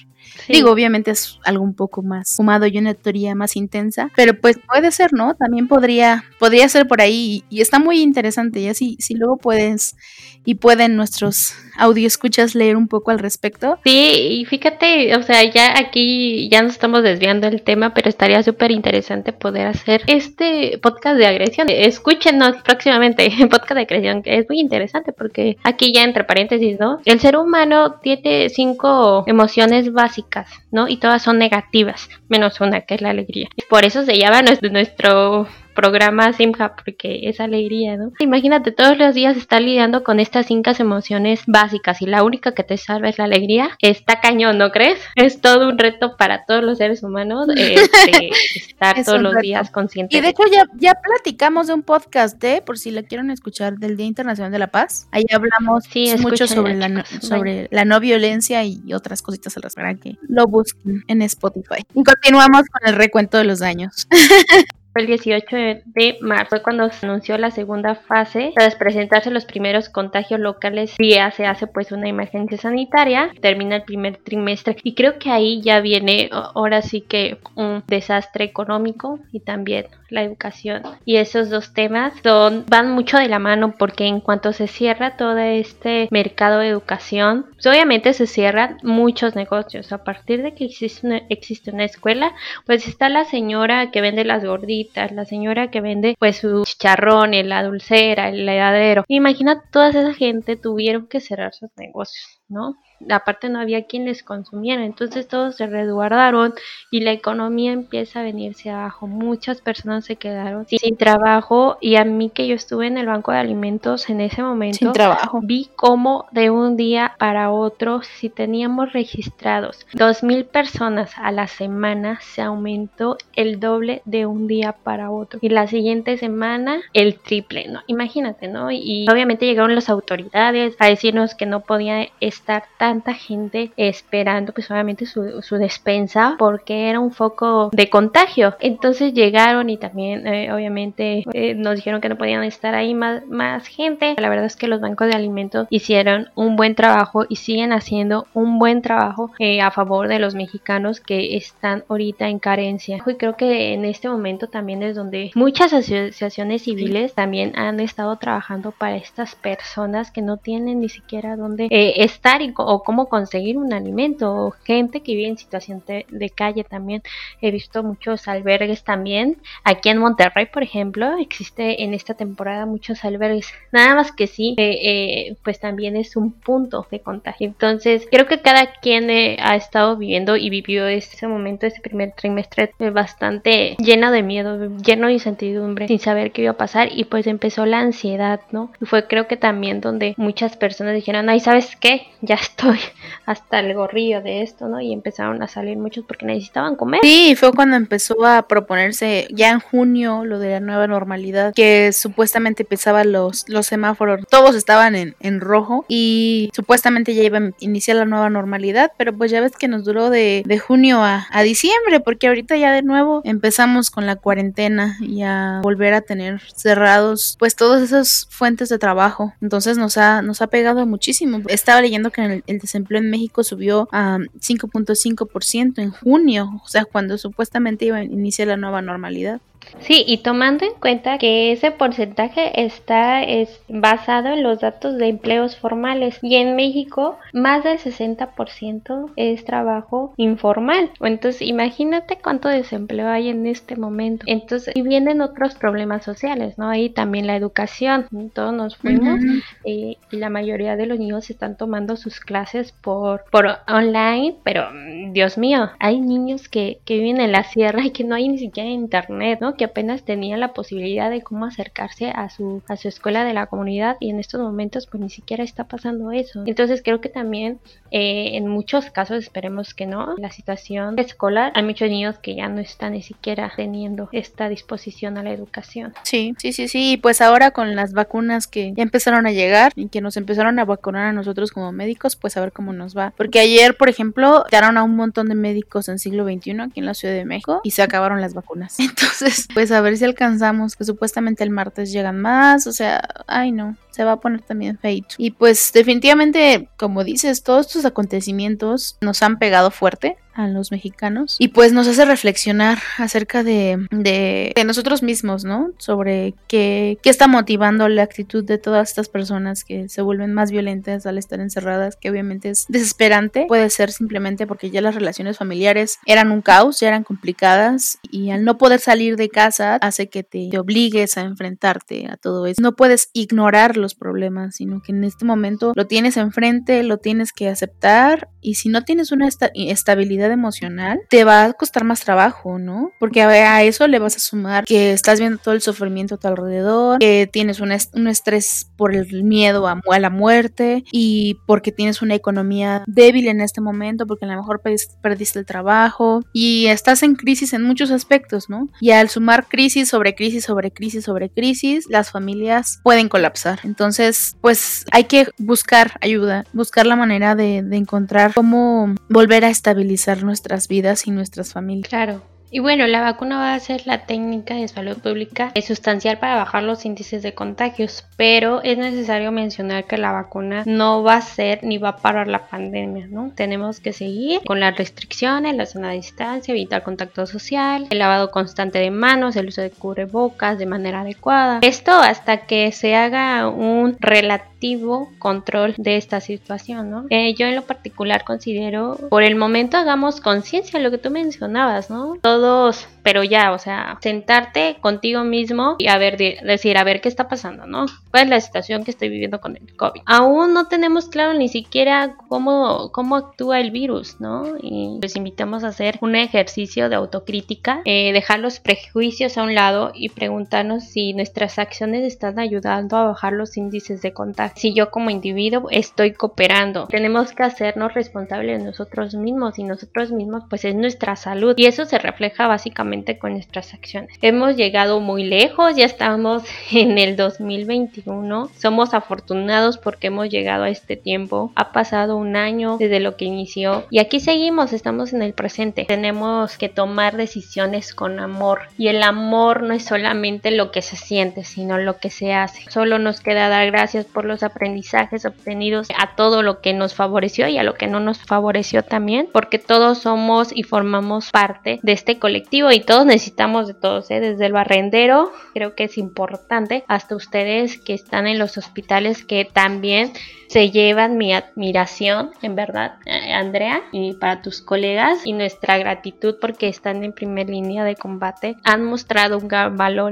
Digo, 0.49 0.71
obviamente 0.71 1.11
es 1.11 1.39
algo 1.45 1.65
un 1.65 1.75
poco 1.75 2.03
más 2.03 2.35
fumado 2.37 2.67
y 2.67 2.79
una 2.79 2.95
teoría 2.95 3.35
más 3.35 3.57
intensa, 3.57 4.11
pero 4.15 4.39
pues 4.39 4.59
puede 4.67 4.91
ser, 4.93 5.13
¿no? 5.13 5.35
También 5.35 5.69
podría, 5.69 6.25
podría 6.39 6.69
ser 6.69 6.87
por 6.87 7.01
ahí 7.01 7.45
y, 7.49 7.61
está 7.61 7.79
muy 7.79 8.01
interesante. 8.01 8.61
Y 8.61 8.69
así, 8.69 8.97
si 9.01 9.15
luego 9.15 9.37
puedes 9.37 9.97
y 10.45 10.57
pueden 10.57 10.97
nuestros 10.97 11.53
audio 11.79 12.07
escuchas 12.07 12.55
leer 12.55 12.77
un 12.77 12.89
poco 12.89 13.11
al 13.11 13.19
respecto. 13.19 13.79
Sí, 13.85 14.41
y 14.41 14.45
fíjate, 14.45 15.17
o 15.17 15.23
sea, 15.23 15.43
ya 15.45 15.79
aquí 15.79 16.49
ya 16.51 16.63
nos 16.63 16.73
estamos 16.73 17.03
desviando 17.03 17.47
el 17.47 17.63
tema, 17.63 17.95
pero 17.95 18.09
estaría 18.09 18.43
súper 18.43 18.71
interesante 18.71 19.33
poder 19.33 19.67
hacer 19.67 20.03
este 20.07 20.79
podcast 20.83 21.17
de 21.17 21.27
agresión. 21.27 21.69
Escúchenos 21.71 22.57
próximamente, 22.63 23.31
podcast 23.51 23.75
de 23.75 23.81
agresión, 23.83 24.23
que 24.23 24.39
es 24.39 24.49
muy 24.49 24.61
interesante 24.61 25.13
porque 25.13 25.57
aquí 25.65 25.93
ya 25.93 26.03
entre 26.03 26.25
paréntesis, 26.25 26.79
¿no? 26.79 27.01
El 27.05 27.21
ser 27.21 27.37
humano 27.37 27.97
tiene 28.03 28.49
cinco 28.49 29.25
emociones 29.27 29.93
básicas, 29.93 30.51
¿no? 30.71 30.89
Y 30.89 30.99
todas 30.99 31.23
son 31.23 31.39
negativas, 31.39 32.09
menos 32.29 32.61
una 32.61 32.83
que 32.83 32.95
es 32.95 33.01
la 33.01 33.11
alegría. 33.11 33.49
Por 33.69 33.85
eso 33.85 34.05
se 34.05 34.19
llama 34.19 34.43
nuestro, 34.43 34.71
nuestro 34.71 35.49
programa 35.79 36.33
Simha 36.33 36.75
porque 36.75 37.21
es 37.29 37.39
alegría, 37.39 37.97
¿no? 37.97 38.11
Imagínate 38.19 38.73
todos 38.73 38.99
los 38.99 39.15
días 39.15 39.37
estar 39.37 39.63
lidiando 39.63 40.03
con 40.03 40.19
estas 40.19 40.47
cinco 40.47 40.73
emociones 40.77 41.43
básicas 41.47 42.03
y 42.03 42.07
la 42.07 42.25
única 42.25 42.53
que 42.53 42.65
te 42.65 42.77
salva 42.77 43.09
es 43.09 43.17
la 43.19 43.25
alegría. 43.25 43.71
Está 43.81 44.21
cañón, 44.21 44.59
¿no 44.59 44.73
crees? 44.73 44.99
Es 45.15 45.41
todo 45.41 45.69
un 45.69 45.79
reto 45.79 46.17
para 46.17 46.45
todos 46.47 46.65
los 46.65 46.79
seres 46.79 47.05
humanos 47.05 47.47
este, 47.57 48.31
estar 48.57 49.05
todos 49.05 49.23
los 49.23 49.37
días 49.37 49.71
conscientes. 49.71 50.19
Y 50.19 50.21
de 50.21 50.31
hecho 50.31 50.43
ya, 50.53 50.65
ya 50.81 50.95
platicamos 50.95 51.69
de 51.69 51.75
un 51.75 51.83
podcast, 51.83 52.41
de, 52.41 52.61
por 52.61 52.77
si 52.77 52.91
lo 52.91 53.05
quieren 53.05 53.31
escuchar, 53.31 53.79
del 53.79 53.97
Día 53.97 54.07
Internacional 54.07 54.51
de 54.51 54.59
la 54.59 54.67
Paz. 54.67 55.07
Ahí 55.13 55.27
hablamos 55.31 55.85
mucho 56.21 56.49
sobre 56.49 56.75
la, 56.75 57.05
sobre 57.21 57.69
la 57.71 57.85
no 57.85 58.01
violencia 58.01 58.65
y 58.65 58.93
otras 58.93 59.23
cositas 59.23 59.57
a 59.57 59.61
las 59.61 59.77
que 60.01 60.19
lo 60.29 60.49
busquen 60.49 61.05
en 61.07 61.23
Spotify. 61.23 61.85
Y 61.95 62.03
continuamos 62.03 62.63
con 62.69 62.89
el 62.89 62.97
recuento 62.97 63.39
de 63.39 63.45
los 63.45 63.61
daños. 63.61 64.09
el 64.99 65.07
18 65.07 65.57
de 65.85 66.19
marzo 66.21 66.49
fue 66.49 66.63
cuando 66.63 66.89
se 66.91 67.07
anunció 67.07 67.37
la 67.39 67.51
segunda 67.51 67.95
fase. 67.95 68.53
Tras 68.55 68.77
presentarse 68.77 69.31
los 69.31 69.45
primeros 69.45 69.89
contagios 69.89 70.41
locales 70.41 70.95
ya 70.99 71.31
se 71.31 71.47
hace 71.47 71.67
pues 71.67 71.93
una 71.93 72.09
emergencia 72.09 72.59
sanitaria 72.59 73.31
termina 73.41 73.77
el 73.77 73.83
primer 73.83 74.17
trimestre. 74.17 74.77
Y 74.83 74.95
creo 74.95 75.19
que 75.19 75.31
ahí 75.31 75.61
ya 75.63 75.81
viene 75.81 76.31
ahora 76.33 76.83
sí 76.83 77.01
que 77.03 77.39
un 77.55 77.83
desastre 77.87 78.45
económico 78.45 79.19
y 79.33 79.41
también 79.41 79.87
la 80.11 80.23
educación. 80.23 80.83
Y 81.05 81.17
esos 81.17 81.51
dos 81.51 81.75
temas 81.75 82.15
son, 82.23 82.65
van 82.69 82.93
mucho 82.93 83.19
de 83.19 83.29
la 83.29 83.39
mano 83.39 83.75
porque 83.79 84.07
en 84.07 84.21
cuanto 84.21 84.53
se 84.53 84.67
cierra 84.67 85.17
todo 85.17 85.39
este 85.39 86.09
mercado 86.11 86.61
de 86.61 86.69
educación 86.69 87.47
pues 87.53 87.67
obviamente 87.67 88.13
se 88.15 88.27
cierran 88.27 88.79
muchos 88.83 89.35
negocios. 89.37 89.93
A 89.93 90.05
partir 90.05 90.43
de 90.43 90.55
que 90.55 90.65
existe 90.65 91.07
una, 91.07 91.23
existe 91.29 91.71
una 91.71 91.85
escuela 91.85 92.33
pues 92.65 92.89
está 92.89 93.09
la 93.09 93.25
señora 93.25 93.91
que 93.91 94.01
vende 94.01 94.25
las 94.25 94.45
gorditas 94.45 94.88
la 94.95 95.25
señora 95.25 95.71
que 95.71 95.81
vende 95.81 96.17
pues 96.19 96.39
su 96.39 96.65
chicharrón, 96.65 97.31
la 97.49 97.63
dulcera, 97.63 98.29
el 98.29 98.49
heladero. 98.49 99.05
Imagina 99.09 99.63
toda 99.71 99.91
esa 99.91 100.15
gente 100.15 100.57
tuvieron 100.57 101.07
que 101.07 101.21
cerrar 101.21 101.55
sus 101.55 101.71
negocios, 101.77 102.41
¿no? 102.49 102.77
Aparte 103.11 103.49
no 103.49 103.61
había 103.61 103.85
quien 103.85 104.05
les 104.05 104.23
consumiera, 104.23 104.85
entonces 104.85 105.29
todos 105.29 105.57
se 105.57 105.67
resguardaron 105.67 106.55
y 106.91 107.01
la 107.01 107.13
economía 107.13 107.73
empieza 107.73 108.21
a 108.21 108.23
venirse 108.23 108.71
abajo. 108.71 109.07
Muchas 109.07 109.61
personas 109.61 110.05
se 110.05 110.17
quedaron 110.17 110.67
sin, 110.67 110.97
trabajo 110.97 111.79
y 111.81 111.97
a 111.97 112.05
mí 112.05 112.31
que 112.31 112.47
yo 112.47 112.55
estuve 112.55 112.87
en 112.87 112.99
el 112.99 113.07
banco 113.07 113.33
de 113.33 113.39
alimentos 113.39 114.09
en 114.11 114.21
ese 114.21 114.43
momento, 114.43 114.93
trabajo. 114.93 115.41
vi 115.43 115.71
cómo 115.77 116.27
de 116.33 116.51
un 116.51 116.77
día 116.77 117.15
para 117.19 117.51
otro, 117.51 118.03
si 118.03 118.29
teníamos 118.29 118.93
registrados 118.93 119.87
dos 119.93 120.23
mil 120.23 120.45
personas 120.45 121.13
a 121.17 121.31
la 121.31 121.47
semana, 121.47 122.19
se 122.21 122.43
aumentó 122.43 123.17
el 123.35 123.61
doble 123.61 124.03
de 124.05 124.27
un 124.27 124.47
día 124.47 124.73
para 124.73 125.11
otro 125.11 125.39
y 125.43 125.49
la 125.51 125.67
siguiente 125.67 126.17
semana 126.19 126.81
el 126.93 127.19
triple, 127.19 127.69
¿no? 127.69 127.81
Imagínate, 127.87 128.49
¿no? 128.49 128.71
Y 128.71 129.07
obviamente 129.11 129.47
llegaron 129.47 129.75
las 129.75 129.89
autoridades 129.89 130.75
a 130.79 130.87
decirnos 130.87 131.35
que 131.35 131.47
no 131.47 131.61
podía 131.61 132.09
estar 132.21 132.65
tan 132.79 132.88
tanta 132.89 133.13
gente 133.13 133.71
esperando 133.77 134.55
pues 134.55 134.71
obviamente 134.71 135.05
su, 135.05 135.59
despensa 135.59 136.37
porque 136.39 136.89
era 136.89 137.01
un 137.01 137.11
foco 137.11 137.69
de 137.71 137.91
contagio. 137.91 138.57
Entonces 138.61 139.13
llegaron 139.13 139.69
y 139.69 139.77
también 139.77 140.27
eh, 140.27 140.51
obviamente 140.51 141.25
eh, 141.35 141.55
nos 141.55 141.77
dijeron 141.77 142.01
que 142.01 142.09
no 142.09 142.17
podían 142.17 142.45
estar 142.45 142.75
ahí 142.75 142.95
más, 142.95 143.67
gente. 143.67 144.15
La 144.17 144.31
verdad 144.31 144.47
es 144.47 144.57
que 144.57 144.69
los 144.69 144.81
bancos 144.81 145.09
de 145.09 145.15
alimentos 145.15 145.67
hicieron 145.69 146.29
un 146.35 146.57
buen 146.57 146.75
trabajo 146.75 147.27
y 147.29 147.37
siguen 147.37 147.75
haciendo 147.75 148.27
un 148.33 148.59
buen 148.59 148.81
trabajo 148.81 149.33
eh, 149.39 149.61
a 149.61 149.71
favor 149.71 150.09
de 150.09 150.19
los 150.19 150.35
mexicanos 150.35 151.01
que 151.01 151.37
están 151.37 151.85
ahorita 151.91 152.29
en 152.29 152.39
carencia. 152.39 153.03
Y 153.07 153.15
creo 153.17 153.37
que 153.37 153.75
en 153.75 153.85
este 153.85 154.09
momento 154.09 154.47
también 154.47 154.83
es 154.83 154.97
donde 154.97 155.31
muchas 155.35 155.75
asociaciones 155.75 156.63
civiles 156.63 157.13
también 157.13 157.53
han 157.59 157.81
estado 157.81 158.17
trabajando 158.17 158.71
para 158.71 158.97
estas 158.97 159.35
personas 159.35 160.11
que 160.11 160.23
no 160.23 160.39
tienen 160.39 160.81
ni 160.81 160.89
siquiera 160.89 161.37
dónde 161.37 161.69
estar 161.71 162.41
y, 162.41 162.55
cómo 162.83 163.09
conseguir 163.09 163.57
un 163.59 163.73
alimento 163.73 164.35
o 164.35 164.51
gente 164.51 165.01
que 165.01 165.15
vive 165.15 165.29
en 165.29 165.39
situación 165.39 165.83
de, 165.87 166.31
calle 166.31 166.65
también. 166.65 167.03
He 167.41 167.51
visto 167.51 167.83
muchos 167.83 168.29
albergues 168.29 168.85
también. 168.85 169.39
Aquí 169.65 169.89
en 169.89 169.99
Monterrey, 169.99 170.47
por 170.47 170.63
ejemplo, 170.63 171.17
existe 171.19 171.83
en 171.83 171.95
esta 171.95 172.15
temporada 172.15 172.67
muchos 172.67 173.05
albergues. 173.05 173.53
Nada 173.73 173.95
más 173.95 174.13
que 174.13 174.27
sí, 174.27 174.55
eh, 174.59 174.79
eh, 174.83 175.37
pues 175.43 175.59
también 175.59 175.97
es 175.97 176.17
un 176.17 176.33
punto 176.33 176.87
de 176.91 177.01
contagio. 177.01 177.47
Entonces, 177.47 178.07
creo 178.11 178.27
que 178.27 178.41
cada 178.41 178.73
quien 178.81 179.11
eh, 179.11 179.37
ha 179.41 179.57
estado 179.57 179.97
viviendo 179.97 180.37
y 180.37 180.51
vivió 180.51 180.87
ese 180.87 181.27
momento, 181.27 181.67
ese 181.67 181.81
primer 181.81 182.13
trimestre 182.13 182.73
bastante 182.91 183.77
lleno 183.79 184.11
de 184.11 184.23
miedo, 184.23 184.77
lleno 184.79 185.07
de 185.07 185.15
incertidumbre, 185.15 185.89
sin 185.89 185.99
saber 185.99 186.33
qué 186.33 186.43
iba 186.43 186.53
a 186.53 186.57
pasar 186.57 186.89
y 186.93 187.05
pues 187.05 187.27
empezó 187.27 187.67
la 187.67 187.81
ansiedad, 187.81 188.41
¿no? 188.51 188.71
Y 188.81 188.87
fue 188.87 189.07
creo 189.07 189.27
que 189.27 189.37
también 189.37 189.81
donde 189.81 190.15
muchas 190.17 190.57
personas 190.57 190.95
dijeron, 190.95 191.29
ay, 191.29 191.41
¿sabes 191.41 191.77
qué? 191.77 192.07
Ya 192.21 192.35
estoy 192.35 192.68
hasta 193.27 193.61
el 193.61 193.75
gorrillo 193.75 194.23
de 194.23 194.43
esto, 194.43 194.69
¿no? 194.69 194.81
Y 194.81 194.93
empezaron 194.93 195.43
a 195.43 195.49
salir 195.49 195.77
muchos 195.77 196.05
porque 196.07 196.27
necesitaban 196.27 196.77
comer. 196.77 197.01
Sí, 197.03 197.35
fue 197.37 197.53
cuando 197.53 197.77
empezó 197.77 198.25
a 198.25 198.49
proponerse 198.49 199.29
ya 199.31 199.51
en 199.51 199.61
junio 199.61 200.25
lo 200.25 200.39
de 200.39 200.51
la 200.51 200.61
nueva 200.61 200.87
normalidad, 200.87 201.53
que 201.55 201.93
supuestamente 201.93 202.63
empezaba 202.63 203.05
los, 203.05 203.49
los 203.49 203.67
semáforos, 203.67 204.25
todos 204.31 204.55
estaban 204.55 204.95
en, 204.95 205.17
en 205.21 205.41
rojo 205.41 205.85
y 205.89 206.51
supuestamente 206.55 207.15
ya 207.15 207.23
iba 207.23 207.39
a 207.39 207.51
iniciar 207.61 207.97
la 207.97 208.05
nueva 208.05 208.31
normalidad, 208.31 208.93
pero 208.97 209.17
pues 209.17 209.31
ya 209.31 209.41
ves 209.41 209.53
que 209.57 209.69
nos 209.69 209.85
duró 209.85 210.11
de, 210.11 210.43
de 210.47 210.59
junio 210.59 211.03
a, 211.03 211.27
a 211.31 211.43
diciembre, 211.43 212.01
porque 212.01 212.29
ahorita 212.29 212.57
ya 212.57 212.73
de 212.73 212.83
nuevo 212.83 213.21
empezamos 213.25 213.91
con 213.91 214.07
la 214.07 214.17
cuarentena 214.17 214.97
y 215.01 215.23
a 215.23 215.61
volver 215.63 215.95
a 215.95 216.01
tener 216.01 216.41
cerrados 216.55 217.37
pues 217.39 217.57
todas 217.57 217.83
esas 217.83 218.27
fuentes 218.31 218.69
de 218.69 218.79
trabajo. 218.79 219.35
Entonces 219.41 219.79
nos 219.79 219.97
ha, 219.97 220.23
nos 220.23 220.43
ha 220.43 220.49
pegado 220.49 220.87
muchísimo. 220.87 221.41
Estaba 221.49 221.81
leyendo 221.81 222.11
que 222.11 222.23
en 222.23 222.31
el 222.31 222.58
desempleo 222.59 223.01
en 223.01 223.11
México 223.11 223.43
subió 223.43 223.89
a 223.93 224.19
5.5% 224.19 225.79
en 225.79 225.91
junio, 225.91 226.61
o 226.65 226.69
sea, 226.69 226.85
cuando 226.85 227.19
supuestamente 227.19 227.87
iba 227.87 227.99
a 227.99 228.05
iniciar 228.05 228.49
la 228.49 228.57
nueva 228.57 228.83
normalidad. 228.83 229.41
Sí, 229.81 230.05
y 230.07 230.19
tomando 230.19 230.65
en 230.65 230.75
cuenta 230.81 231.19
que 231.19 231.53
ese 231.53 231.71
porcentaje 231.71 232.65
está 232.65 233.23
es 233.23 233.61
basado 233.69 234.29
en 234.29 234.43
los 234.43 234.61
datos 234.61 234.97
de 234.97 235.09
empleos 235.09 235.57
formales 235.57 236.19
y 236.23 236.37
en 236.37 236.57
México 236.57 237.19
más 237.33 237.65
del 237.65 237.79
60% 237.79 239.13
es 239.17 239.45
trabajo 239.45 240.13
informal. 240.17 240.91
Entonces, 241.01 241.43
imagínate 241.43 242.19
cuánto 242.23 242.49
desempleo 242.49 243.09
hay 243.09 243.29
en 243.29 243.47
este 243.47 243.77
momento. 243.77 244.25
Entonces, 244.27 244.75
y 244.77 244.83
vienen 244.83 245.21
otros 245.21 245.55
problemas 245.55 246.05
sociales, 246.05 246.59
¿no? 246.59 246.69
Ahí 246.69 246.91
también 246.91 247.27
la 247.27 247.37
educación. 247.37 248.07
Todos 248.35 248.53
nos 248.53 248.77
fuimos 248.77 249.21
eh, 249.65 249.97
y 250.11 250.17
la 250.17 250.31
mayoría 250.31 250.77
de 250.77 250.87
los 250.87 250.99
niños 250.99 251.31
están 251.31 251.57
tomando 251.57 251.97
sus 251.97 252.21
clases 252.21 252.73
por, 252.73 253.25
por 253.31 253.47
online, 253.69 254.37
pero 254.45 254.69
Dios 255.13 255.39
mío, 255.39 255.71
hay 255.79 256.01
niños 256.01 256.49
que, 256.49 256.81
que 256.85 256.99
viven 256.99 257.21
en 257.21 257.33
la 257.33 257.45
sierra 257.45 257.85
y 257.85 257.91
que 257.91 258.05
no 258.05 258.15
hay 258.15 258.29
ni 258.29 258.39
siquiera 258.39 258.69
internet, 258.69 259.39
¿no? 259.41 259.57
Que 259.59 259.67
apenas 259.67 260.05
tenía 260.05 260.39
la 260.39 260.55
posibilidad 260.55 261.11
de 261.11 261.21
cómo 261.21 261.45
acercarse 261.45 262.11
a 262.11 262.31
su, 262.31 262.63
a 262.69 262.79
su 262.79 262.89
escuela 262.89 263.25
de 263.25 263.35
la 263.35 263.47
comunidad 263.47 263.99
y 264.01 264.09
en 264.09 264.19
estos 264.19 264.41
momentos 264.41 264.87
pues 264.87 265.03
ni 265.03 265.11
siquiera 265.11 265.45
está 265.45 265.65
pasando 265.65 266.11
eso. 266.13 266.45
Entonces 266.47 266.81
creo 266.83 267.03
que 267.03 267.11
también 267.11 267.59
eh, 267.91 268.31
en 268.37 268.49
muchos 268.49 268.91
casos, 268.91 269.19
esperemos 269.19 269.75
que 269.75 269.87
no, 269.87 270.15
la 270.17 270.31
situación 270.31 270.99
escolar, 270.99 271.53
hay 271.55 271.63
muchos 271.63 271.89
niños 271.89 272.19
que 272.19 272.35
ya 272.35 272.49
no 272.49 272.61
están 272.61 272.93
ni 272.93 273.03
siquiera 273.03 273.53
teniendo 273.55 274.09
esta 274.13 274.49
disposición 274.49 275.19
a 275.19 275.23
la 275.23 275.33
educación. 275.33 275.95
Sí, 276.05 276.35
sí, 276.39 276.53
sí, 276.53 276.69
sí, 276.69 276.93
y 276.93 276.97
pues 276.97 277.21
ahora 277.21 277.51
con 277.51 277.75
las 277.75 277.93
vacunas 277.93 278.47
que 278.47 278.73
ya 278.75 278.83
empezaron 278.83 279.27
a 279.27 279.33
llegar 279.33 279.73
y 279.75 279.89
que 279.89 280.01
nos 280.01 280.17
empezaron 280.17 280.59
a 280.59 280.65
vacunar 280.65 281.07
a 281.07 281.13
nosotros 281.13 281.51
como 281.51 281.73
médicos, 281.73 282.17
pues 282.17 282.37
a 282.37 282.41
ver 282.41 282.53
cómo 282.53 282.73
nos 282.73 282.97
va. 282.97 283.13
Porque 283.17 283.41
ayer, 283.41 283.77
por 283.77 283.89
ejemplo, 283.89 284.45
quedaron 284.49 284.77
a 284.77 284.83
un 284.83 284.97
montón 284.97 285.29
de 285.29 285.35
médicos 285.35 285.89
en 285.89 285.99
siglo 285.99 286.25
XXI 286.25 286.61
aquí 286.61 286.81
en 286.81 286.87
la 286.87 286.95
Ciudad 286.95 287.15
de 287.15 287.25
México 287.25 287.61
y 287.65 287.73
se 287.73 287.83
acabaron 287.83 288.21
las 288.21 288.35
vacunas. 288.35 288.79
Entonces, 288.81 289.48
pues 289.55 289.73
a 289.73 289.81
ver 289.81 289.97
si 289.97 290.05
alcanzamos, 290.05 290.77
que 290.77 290.85
supuestamente 290.85 291.45
el 291.45 291.51
martes 291.51 291.93
llegan 291.93 292.21
más, 292.21 292.67
o 292.67 292.73
sea, 292.73 293.03
ay 293.27 293.53
no, 293.53 293.77
se 293.91 294.05
va 294.05 294.13
a 294.13 294.21
poner 294.21 294.43
también 294.43 294.79
feito. 294.79 295.15
Y 295.19 295.33
pues 295.33 295.73
definitivamente, 295.73 296.69
como 296.77 297.05
dices, 297.05 297.43
todos 297.43 297.67
estos 297.67 297.85
acontecimientos 297.85 298.97
nos 299.01 299.23
han 299.23 299.39
pegado 299.39 299.71
fuerte 299.71 300.17
a 300.39 300.47
los 300.47 300.71
mexicanos 300.71 301.37
y 301.41 301.49
pues 301.49 301.73
nos 301.73 301.89
hace 301.89 302.05
reflexionar 302.05 302.79
acerca 302.97 303.43
de, 303.43 303.87
de, 303.91 304.55
nosotros 304.65 305.03
mismos, 305.03 305.45
¿no? 305.45 305.71
Sobre 305.79 306.35
qué, 306.47 306.99
qué, 307.03 307.11
está 307.11 307.27
motivando 307.27 307.89
la 307.89 308.05
actitud 308.05 308.45
de 308.45 308.59
todas 308.59 308.91
estas 308.91 309.09
personas 309.09 309.65
que 309.65 309.89
se 309.89 310.01
vuelven 310.01 310.33
más 310.33 310.53
violentas 310.53 311.07
al 311.07 311.19
estar 311.19 311.41
encerradas, 311.41 311.97
que 311.97 312.09
obviamente 312.09 312.51
es 312.51 312.67
desesperante, 312.69 313.47
puede 313.49 313.69
ser 313.71 313.91
simplemente 313.91 314.47
porque 314.47 314.71
ya 314.71 314.81
las 314.81 314.95
relaciones 314.95 315.39
familiares 315.39 315.99
eran 316.07 316.31
un 316.31 316.41
caos, 316.41 316.79
ya 316.79 316.89
eran 316.89 317.03
complicadas 317.03 317.99
y 318.03 318.31
al 318.31 318.45
no 318.45 318.59
poder 318.59 318.79
salir 318.79 319.17
de 319.17 319.31
casa 319.31 319.77
hace 319.77 320.09
que 320.09 320.23
te, 320.23 320.49
te 320.51 320.59
obligues 320.59 321.19
a 321.19 321.23
enfrentarte 321.23 322.07
a 322.09 322.17
todo 322.17 322.47
eso. 322.47 322.63
No 322.63 322.77
puedes 322.77 323.11
ignorar 323.13 323.77
los 323.77 323.97
problemas, 323.97 324.55
sino 324.55 324.83
que 324.83 324.93
en 324.93 325.03
este 325.03 325.25
momento 325.25 325.73
lo 325.75 325.87
tienes 325.89 326.17
enfrente, 326.17 326.85
lo 326.85 326.99
tienes 326.99 327.33
que 327.33 327.49
aceptar 327.49 328.29
y 328.41 328.55
si 328.55 328.69
no 328.69 328.85
tienes 328.85 329.11
una 329.11 329.29
estabilidad 329.29 330.28
estabilidad 330.29 330.33
emocional, 330.33 331.01
te 331.09 331.25
va 331.25 331.45
a 331.45 331.53
costar 331.53 331.85
más 331.85 332.01
trabajo, 332.01 332.59
¿no? 332.59 332.93
Porque 332.99 333.23
a 333.23 333.63
eso 333.63 333.87
le 333.87 333.99
vas 333.99 334.17
a 334.17 334.21
sumar 334.21 334.65
que 334.65 334.93
estás 334.93 335.19
viendo 335.19 335.39
todo 335.39 335.55
el 335.55 335.61
sufrimiento 335.61 336.15
a 336.15 336.19
tu 336.19 336.29
alrededor, 336.29 336.99
que 336.99 337.29
tienes 337.31 337.61
un, 337.61 337.73
un 337.95 338.09
estrés 338.09 338.71
por 338.77 338.95
el 338.95 339.25
miedo 339.25 339.67
a, 339.67 339.81
a, 339.91 339.99
la 339.99 340.11
muerte 340.11 340.85
y 340.93 341.37
porque 341.47 341.73
tienes 341.73 342.03
una 342.03 342.15
economía 342.15 342.85
débil 342.87 343.29
en 343.29 343.41
este 343.41 343.61
momento, 343.61 344.07
porque 344.07 344.25
a 344.25 344.29
lo 344.29 344.37
mejor 344.37 344.61
perdiste 345.03 345.39
el 345.39 345.47
trabajo 345.47 346.23
y 346.33 346.67
estás 346.67 347.03
en 347.03 347.15
crisis 347.15 347.53
en 347.53 347.63
muchos 347.63 347.91
aspectos, 347.91 348.49
¿no? 348.49 348.69
Y 348.81 348.91
al 348.91 349.09
sumar 349.09 349.47
crisis 349.49 349.89
sobre 349.89 350.15
crisis 350.15 350.45
sobre 350.45 350.71
crisis 350.73 351.05
sobre 351.05 351.31
crisis, 351.31 351.87
las 351.89 352.11
familias 352.11 352.81
pueden 352.83 353.09
colapsar. 353.09 353.61
Entonces, 353.65 354.37
pues 354.41 354.85
hay 354.93 355.05
que 355.05 355.29
buscar 355.39 355.99
ayuda, 356.01 356.45
buscar 356.53 356.87
la 356.87 356.97
manera 356.97 357.35
de, 357.35 357.63
de 357.63 357.77
encontrar 357.77 358.35
cómo 358.35 358.95
volver 359.09 359.45
a 359.45 359.51
estabilizar 359.51 360.18
nuestras 360.25 360.69
vidas 360.69 361.07
y 361.07 361.11
nuestras 361.11 361.53
familias. 361.53 361.89
Claro. 361.89 362.23
Y 362.51 362.61
bueno, 362.61 362.87
la 362.87 363.03
vacuna 363.03 363.39
va 363.39 363.55
a 363.55 363.61
ser 363.61 363.87
la 363.87 364.07
técnica 364.07 364.55
de 364.55 364.69
salud 364.69 364.97
pública 364.99 365.53
sustancial 365.69 366.19
para 366.19 366.37
bajar 366.37 366.63
los 366.63 366.87
índices 366.87 367.23
de 367.23 367.35
contagios, 367.35 368.07
pero 368.17 368.63
es 368.63 368.79
necesario 368.79 369.31
mencionar 369.33 369.85
que 369.85 369.99
la 369.99 370.13
vacuna 370.13 370.63
no 370.65 371.03
va 371.03 371.17
a 371.17 371.21
ser 371.21 371.63
ni 371.63 371.77
va 371.77 371.91
a 371.91 371.97
parar 371.97 372.27
la 372.27 372.47
pandemia, 372.47 373.07
¿no? 373.09 373.33
Tenemos 373.35 373.81
que 373.81 373.93
seguir 373.93 374.41
con 374.47 374.61
las 374.61 374.77
restricciones, 374.77 375.57
la 375.57 375.67
zona 375.67 375.91
de 375.91 375.97
distancia, 375.97 376.53
evitar 376.53 376.83
contacto 376.83 377.27
social, 377.27 377.87
el 377.91 377.99
lavado 377.99 378.31
constante 378.31 378.79
de 378.79 378.91
manos, 378.91 379.37
el 379.37 379.49
uso 379.49 379.61
de 379.61 379.71
cubrebocas 379.71 380.59
de 380.59 380.67
manera 380.67 381.03
adecuada. 381.03 381.59
Esto 381.61 381.93
hasta 381.93 382.47
que 382.47 382.73
se 382.73 382.95
haga 382.95 383.49
un 383.49 383.97
relativo 384.01 385.11
control 385.19 385.75
de 385.77 385.97
esta 385.97 386.21
situación, 386.21 386.91
¿no? 386.91 387.05
Eh, 387.11 387.35
yo 387.35 387.47
en 387.47 387.57
lo 387.57 387.63
particular 387.63 388.25
considero, 388.25 388.99
por 389.11 389.23
el 389.23 389.37
momento 389.37 389.77
hagamos 389.77 390.21
conciencia, 390.21 390.81
lo 390.81 390.91
que 390.91 390.99
tú 390.99 391.11
mencionabas, 391.11 391.91
¿no? 391.91 392.17
Todos, 392.41 392.87
pero 393.03 393.25
ya, 393.25 393.53
o 393.53 393.59
sea, 393.59 393.99
sentarte 394.01 394.77
contigo 394.81 395.25
mismo 395.25 395.77
y 395.79 395.89
a 395.89 395.99
ver, 395.99 396.17
decir, 396.17 396.77
a 396.77 396.85
ver 396.85 397.01
qué 397.01 397.09
está 397.09 397.27
pasando, 397.27 397.67
¿no? 397.67 397.87
¿Cuál 398.11 398.25
es 398.25 398.29
la 398.29 398.41
situación 398.41 398.85
que 398.85 398.91
estoy 398.91 399.09
viviendo 399.09 399.41
con 399.41 399.57
el 399.57 399.77
COVID? 399.77 400.03
Aún 400.07 400.53
no 400.53 400.69
tenemos 400.69 401.09
claro 401.09 401.33
ni 401.35 401.49
siquiera 401.49 402.17
cómo, 402.29 402.93
cómo 402.93 403.17
actúa 403.17 403.61
el 403.61 403.71
virus, 403.71 404.21
¿no? 404.21 404.45
Y 404.61 404.99
les 405.01 405.17
invitamos 405.17 405.65
a 405.65 405.69
hacer 405.69 405.99
un 406.01 406.15
ejercicio 406.15 406.89
de 406.89 406.97
autocrítica, 406.97 407.81
eh, 407.85 408.13
dejar 408.13 408.39
los 408.39 408.61
prejuicios 408.61 409.37
a 409.37 409.43
un 409.43 409.55
lado 409.55 409.91
y 409.95 410.11
preguntarnos 410.11 410.85
si 410.85 411.13
nuestras 411.15 411.59
acciones 411.59 412.05
están 412.05 412.39
ayudando 412.39 412.97
a 412.97 413.07
bajar 413.07 413.33
los 413.33 413.57
índices 413.57 414.01
de 414.01 414.13
contagio. 414.13 414.55
Si 414.57 414.75
yo 414.75 414.91
como 414.91 415.11
individuo 415.11 415.69
estoy 415.71 416.13
cooperando, 416.13 416.87
tenemos 416.87 417.33
que 417.33 417.43
hacernos 417.43 417.95
responsables 417.95 418.59
de 418.59 418.65
nosotros 418.65 419.15
mismos 419.15 419.59
y 419.59 419.65
nosotros 419.65 420.13
mismos 420.13 420.45
pues 420.49 420.65
es 420.65 420.75
nuestra 420.75 421.17
salud 421.17 421.55
y 421.57 421.67
eso 421.67 421.85
se 421.85 421.99
refleja 421.99 422.28
básicamente 422.37 423.19
con 423.19 423.33
nuestras 423.33 423.75
acciones. 423.75 424.17
Hemos 424.23 424.57
llegado 424.57 425.01
muy 425.01 425.25
lejos, 425.25 425.77
ya 425.77 425.85
estamos 425.85 426.43
en 426.73 426.99
el 426.99 427.17
2021. 427.17 428.51
Somos 428.57 428.95
afortunados 428.95 429.79
porque 429.79 430.09
hemos 430.09 430.29
llegado 430.29 430.65
a 430.65 430.71
este 430.71 430.97
tiempo. 430.97 431.53
Ha 431.55 431.73
pasado 431.73 432.17
un 432.17 432.37
año 432.37 432.77
desde 432.79 433.01
lo 433.01 433.17
que 433.17 433.25
inició 433.25 433.85
y 433.91 433.99
aquí 433.99 434.21
seguimos, 434.21 434.73
estamos 434.73 435.13
en 435.13 435.23
el 435.23 435.33
presente. 435.33 435.85
Tenemos 435.87 436.59
que 436.59 436.69
tomar 436.69 437.17
decisiones 437.17 437.95
con 437.95 438.21
amor 438.21 438.63
y 438.77 438.89
el 438.89 439.03
amor 439.03 439.63
no 439.63 439.75
es 439.75 439.85
solamente 439.85 440.51
lo 440.51 440.71
que 440.71 440.83
se 440.83 440.97
siente, 440.97 441.45
sino 441.45 441.79
lo 441.79 441.99
que 441.99 442.11
se 442.11 442.33
hace. 442.33 442.71
Solo 442.71 442.99
nos 442.99 443.21
queda 443.21 443.49
dar 443.49 443.67
gracias 443.71 444.07
por 444.07 444.25
los 444.25 444.43
aprendizajes 444.43 445.25
obtenidos 445.25 445.89
a 445.99 446.15
todo 446.15 446.43
lo 446.43 446.61
que 446.61 446.73
nos 446.73 446.95
favoreció 446.95 447.49
y 447.49 447.59
a 447.59 447.63
lo 447.63 447.75
que 447.75 447.87
no 447.87 448.01
nos 448.01 448.19
favoreció 448.19 448.83
también, 448.83 449.29
porque 449.33 449.59
todos 449.59 449.99
somos 449.99 450.51
y 450.55 450.63
formamos 450.63 451.31
parte 451.31 451.81
de 451.83 451.93
este 451.93 452.18
colectivo 452.19 452.71
y 452.71 452.81
todos 452.81 453.07
necesitamos 453.07 453.67
de 453.67 453.75
todos, 453.75 454.11
¿eh? 454.11 454.21
desde 454.21 454.47
el 454.47 454.53
barrendero, 454.53 455.33
creo 455.55 455.75
que 455.75 455.85
es 455.85 455.99
importante, 455.99 456.85
hasta 456.89 457.17
ustedes 457.17 457.79
que 457.79 457.95
están 457.95 458.27
en 458.27 458.39
los 458.39 458.59
hospitales 458.59 459.25
que 459.25 459.45
también 459.45 460.13
se 460.49 460.71
llevan 460.71 461.19
mi 461.19 461.35
admiración, 461.35 462.31
en 462.41 462.57
verdad, 462.57 462.95
eh, 463.05 463.33
Andrea, 463.35 463.83
y 463.93 464.15
para 464.15 464.41
tus 464.41 464.63
colegas 464.63 465.27
y 465.27 465.35
nuestra 465.35 465.77
gratitud 465.77 466.37
porque 466.41 466.69
están 466.69 467.05
en 467.05 467.13
primera 467.13 467.51
línea 467.51 467.85
de 467.85 467.97
combate. 467.97 468.57
Han 468.65 468.83
mostrado 468.85 469.37
un 469.37 469.47
gran 469.47 469.77
valor 469.77 470.09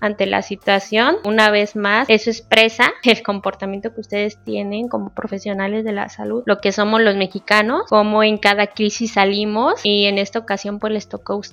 ante 0.00 0.26
la 0.26 0.42
situación. 0.42 1.16
Una 1.24 1.50
vez 1.50 1.74
más, 1.74 2.08
eso 2.08 2.30
expresa 2.30 2.92
el 3.02 3.22
comportamiento 3.22 3.92
que 3.92 4.00
ustedes 4.00 4.38
tienen 4.44 4.88
como 4.88 5.10
profesionales 5.10 5.84
de 5.84 5.92
la 5.92 6.08
salud, 6.08 6.44
lo 6.46 6.58
que 6.58 6.72
somos 6.72 7.00
los 7.00 7.16
mexicanos, 7.16 7.82
como 7.88 8.22
en 8.22 8.38
cada 8.38 8.68
crisis 8.68 9.14
salimos 9.14 9.80
y 9.82 10.06
en 10.06 10.18
esta 10.18 10.38
ocasión 10.38 10.78
pues 10.78 10.92
les 10.92 11.08
tocó 11.08 11.32
a 11.32 11.36
ustedes 11.36 11.49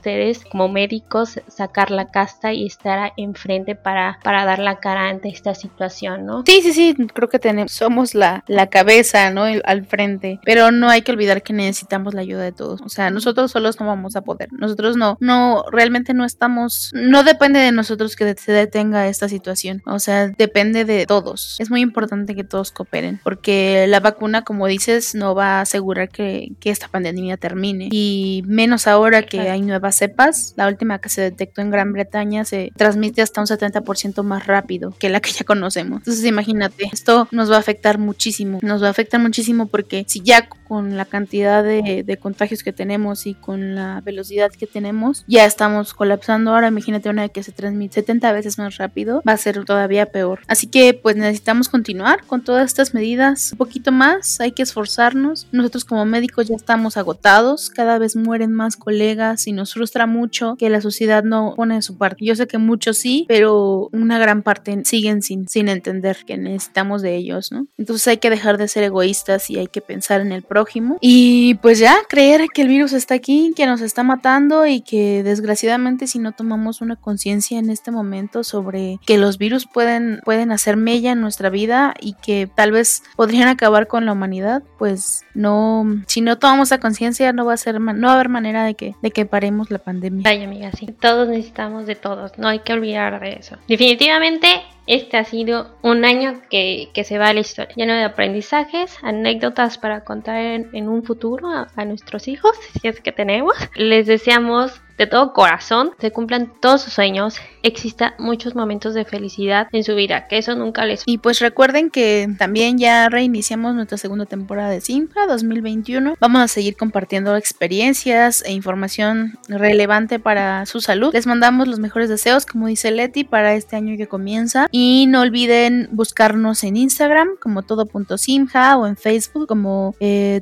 como 0.49 0.67
médicos 0.67 1.39
sacar 1.47 1.91
la 1.91 2.10
casta 2.10 2.53
y 2.53 2.65
estar 2.65 3.13
enfrente 3.17 3.75
para, 3.75 4.19
para 4.23 4.45
dar 4.45 4.60
la 4.60 4.79
cara 4.79 5.10
ante 5.10 5.29
esta 5.29 5.55
situación, 5.55 6.25
¿no? 6.25 6.43
Sí, 6.45 6.62
sí, 6.62 6.73
sí, 6.73 6.95
creo 7.13 7.29
que 7.29 7.39
tenemos, 7.39 7.71
somos 7.71 8.15
la 8.15 8.27
la, 8.47 8.67
cabeza, 8.67 9.31
¿no? 9.31 9.43
al 9.43 9.86
frente. 9.86 10.39
Pero 10.43 10.71
no 10.71 10.89
hay 10.89 11.01
que 11.01 11.12
olvidar 11.12 11.41
que 11.41 11.53
necesitamos 11.53 12.13
la 12.13 12.21
ayuda 12.21 12.43
de 12.43 12.51
todos. 12.51 12.81
O 12.81 12.89
sea, 12.89 13.10
nosotros 13.10 13.51
solos 13.51 13.79
no 13.79 13.88
vamos 13.88 14.15
a 14.15 14.21
poder. 14.21 14.49
Nosotros 14.51 14.97
no, 14.97 15.17
no, 15.19 15.63
realmente 15.71 16.13
no 16.13 16.25
estamos, 16.25 16.91
no 16.93 17.23
depende 17.23 17.60
de 17.60 17.71
nosotros 17.71 18.15
que 18.15 18.36
se 18.36 18.51
detenga 18.51 19.07
esta 19.07 19.29
situación. 19.29 19.81
O 19.86 19.99
sea, 19.99 20.27
depende 20.27 20.86
de 20.86 21.05
todos. 21.05 21.55
Es 21.60 21.69
muy 21.69 21.81
importante 21.81 22.36
que 22.36 22.43
todos 22.43 22.71
cooperen. 22.71 23.19
Porque 23.23 23.86
la 23.88 23.99
vacuna, 23.99 24.43
como 24.43 24.67
dices, 24.67 25.15
no 25.15 25.36
va 25.36 25.60
a 25.60 25.62
asegurar 25.62 26.10
que, 26.10 26.51
que 26.60 26.69
esta 26.69 26.88
pandemia 26.88 27.38
termine. 27.38 27.89
Y 27.91 28.43
menos 28.45 28.88
ahora 28.88 29.23
que 29.23 29.39
hay 29.49 29.62
nuevas 29.62 29.87
cepas. 29.95 30.54
La 30.56 30.67
última 30.67 31.00
que 31.00 31.10
se 31.10 31.21
detectó 31.21 31.62
en 31.62 31.71
Gran 31.71 31.93
Bretaña 31.93 32.45
se 32.45 32.71
transmite 32.76 33.21
hasta 33.21 33.41
un 33.41 33.47
70% 33.47 34.23
más 34.23 34.47
rápido 34.47 34.93
que 35.00 35.10
la 35.10 35.19
que 35.19 35.32
ya 35.32 35.43
conocemos. 35.43 36.00
Entonces, 36.00 36.26
imagínate, 36.26 36.89
esto 36.91 37.28
nos 37.32 37.52
va 37.52 37.56
a 37.56 37.60
afectar 37.60 37.97
muchísimo, 37.97 38.60
nos 38.62 38.84
va 38.84 38.88
a 38.88 38.91
afectar 38.91 39.19
muchísimo 39.19 39.67
porque 39.67 40.06
si 40.08 40.21
ya 40.21 40.47
con 40.67 40.97
la 40.97 41.06
cantidad 41.06 41.63
de, 41.63 42.17
contagios 42.19 42.63
que 42.63 42.73
tenemos 42.73 43.26
y 43.26 43.36
con 43.36 43.76
la 43.76 44.02
velocidad 44.02 44.52
que 44.52 44.67
tenemos, 44.67 45.23
ya 45.28 45.45
estamos 45.45 45.93
colapsando. 45.93 46.54
Ahora 46.54 46.67
imagínate 46.67 47.10
una 47.10 47.30
que 47.30 47.43
se 47.43 47.52
transmite 47.52 47.95
70 47.95 48.32
veces 48.34 48.58
más 48.58 48.78
rápido, 48.78 49.23
va 49.28 49.34
a 49.34 49.38
ser 49.38 49.63
todavía 49.63 50.08
peor. 50.08 50.41
Así 50.47 50.67
que 50.67 50.93
pues 50.93 51.15
necesitamos 51.15 51.69
continuar 51.69 52.23
con 52.26 52.43
todas 52.43 52.65
estas 52.65 52.93
medidas 52.93 53.52
un 53.54 53.58
poquito 53.58 53.91
más, 53.91 54.41
hay 54.41 54.52
que 54.52 54.63
esforzarnos. 54.63 55.47
Nosotros 55.52 55.86
como 55.86 56.06
médicos 56.06 56.47
ya 56.47 56.56
estamos 56.56 56.97
agotados, 56.97 57.69
cada 57.69 57.97
vez 57.97 58.15
mueren 58.15 58.52
más 58.52 58.76
colegas 58.76 59.47
y 59.47 59.54
nos 59.54 59.76
frustra 59.77 60.07
mucho 60.07 60.55
que 60.57 60.69
la 60.69 60.81
sociedad 60.81 61.23
no 61.23 61.53
pone 61.55 61.81
su 61.83 61.97
parte. 61.97 62.25
Yo 62.25 62.35
sé 62.35 62.47
que 62.47 62.57
muchos 62.57 62.97
sí, 62.97 63.25
pero 63.27 63.89
una 63.93 64.17
gran 64.17 64.41
parte 64.41 64.81
siguen 64.85 65.21
sin, 65.21 65.47
sin 65.47 65.69
entender 65.69 66.17
que 66.25 66.37
necesitamos 66.37 67.03
de 67.03 67.15
ellos, 67.15 67.51
¿no? 67.51 67.67
Entonces 67.77 68.07
hay 68.07 68.17
que 68.17 68.31
dejar 68.31 68.57
de 68.57 68.67
ser 68.67 68.83
egoístas 68.83 69.49
y 69.51 69.57
hay 69.57 69.67
que 69.67 69.81
pensar 69.81 70.21
en 70.21 70.31
el 70.31 70.41
prójimo. 70.41 70.97
Y 70.99 71.55
pues 71.61 71.77
ya, 71.77 71.95
creer 72.09 72.47
que 72.53 72.63
el 72.63 72.67
virus 72.67 72.93
está 72.93 73.13
aquí, 73.13 73.53
que 73.55 73.67
nos 73.67 73.81
está 73.81 74.01
matando 74.01 74.65
y 74.65 74.81
que 74.81 75.21
desgraciadamente 75.23 76.07
si 76.07 76.17
no 76.17 76.31
tomamos 76.31 76.81
una 76.81 76.95
conciencia 76.95 77.59
en 77.59 77.69
este 77.69 77.91
momento 77.91 78.43
sobre 78.43 78.99
que 79.05 79.17
los 79.17 79.37
virus 79.37 79.67
pueden, 79.67 80.21
pueden 80.25 80.51
hacer 80.51 80.75
mella 80.75 81.11
en 81.11 81.21
nuestra 81.21 81.49
vida 81.49 81.93
y 81.99 82.13
que 82.13 82.49
tal 82.53 82.71
vez 82.71 83.03
podrían 83.15 83.47
acabar 83.47 83.87
con 83.87 84.05
la 84.05 84.13
humanidad, 84.13 84.63
pues 84.79 85.23
no, 85.35 85.85
si 86.07 86.21
no 86.21 86.39
tomamos 86.39 86.69
esa 86.69 86.79
conciencia 86.79 87.31
no 87.33 87.45
va 87.45 87.53
a 87.53 87.57
ser, 87.57 87.79
no 87.79 88.07
va 88.07 88.11
a 88.11 88.15
haber 88.15 88.29
manera 88.29 88.63
de 88.65 88.73
que, 88.73 88.95
de 89.01 89.11
que 89.11 89.25
paremos 89.25 89.66
la 89.69 89.80
pandemia. 89.80 90.23
Ay 90.30 90.43
amiga, 90.43 90.71
sí, 90.71 90.88
todos 90.99 91.27
necesitamos 91.27 91.86
de 91.86 91.95
todos, 91.95 92.38
no 92.38 92.47
hay 92.47 92.60
que 92.60 92.73
olvidar 92.73 93.19
de 93.19 93.34
eso. 93.34 93.58
Definitivamente 93.67 94.47
este 94.88 95.17
ha 95.17 95.25
sido 95.25 95.77
un 95.82 96.06
año 96.06 96.41
que, 96.49 96.89
se 97.03 97.17
va 97.17 97.27
a 97.27 97.34
la 97.34 97.41
historia, 97.41 97.75
lleno 97.75 97.93
de 97.93 98.03
aprendizajes, 98.03 98.97
anécdotas 99.03 99.77
para 99.77 100.06
contar 100.06 100.38
en, 100.38 100.88
un 100.88 101.03
futuro 101.03 101.49
a, 101.49 101.86
nuestros 101.86 102.27
hijos, 102.27 102.58
si 102.80 102.88
es 102.88 103.01
que 103.01 103.12
tenemos. 103.12 103.53
Les 103.75 104.08
deseamos 104.08 104.82
de 104.97 105.07
todo 105.07 105.33
corazón 105.33 105.91
se 105.99 106.12
cumplan 106.12 106.51
todos 106.60 106.81
sus 106.81 106.93
sueños, 106.93 107.36
exista 107.63 108.15
muchos 108.17 108.55
momentos 108.55 108.93
de 108.93 109.05
felicidad 109.05 109.67
en 109.71 109.83
su 109.83 109.95
vida, 109.95 110.27
que 110.27 110.38
eso 110.38 110.55
nunca 110.55 110.86
les... 110.86 111.03
Y 111.05 111.17
pues 111.19 111.39
recuerden 111.39 111.89
que 111.89 112.27
también 112.38 112.77
ya 112.77 113.10
reiniciamos 113.10 113.75
nuestra 113.75 113.97
segunda 113.97 114.25
temporada 114.25 114.69
de 114.69 114.81
Simpra 114.81 115.27
2021. 115.27 116.15
Vamos 116.19 116.41
a 116.41 116.47
seguir 116.47 116.75
compartiendo 116.75 117.36
experiencias 117.36 118.43
e 118.45 118.51
información 118.51 119.38
relevante 119.47 120.19
para 120.19 120.65
su 120.65 120.81
salud. 120.81 121.13
Les 121.13 121.27
mandamos 121.27 121.67
los 121.67 121.79
mejores 121.79 122.10
deseos, 122.10 122.45
como 122.45 122.67
dice 122.67 122.91
Leti, 122.91 123.23
para 123.23 123.53
este 123.53 123.75
año 123.75 123.97
que 123.97 124.07
comienza. 124.07 124.67
Y 124.71 125.05
no 125.07 125.21
olviden 125.21 125.89
buscarnos 125.91 126.63
en 126.63 126.77
Instagram 126.77 127.29
como 127.39 127.63
todo.simja 127.63 128.77
o 128.77 128.88
en 128.88 128.97
Facebook 128.97 129.47
como 129.47 129.95
eh. 129.99 130.41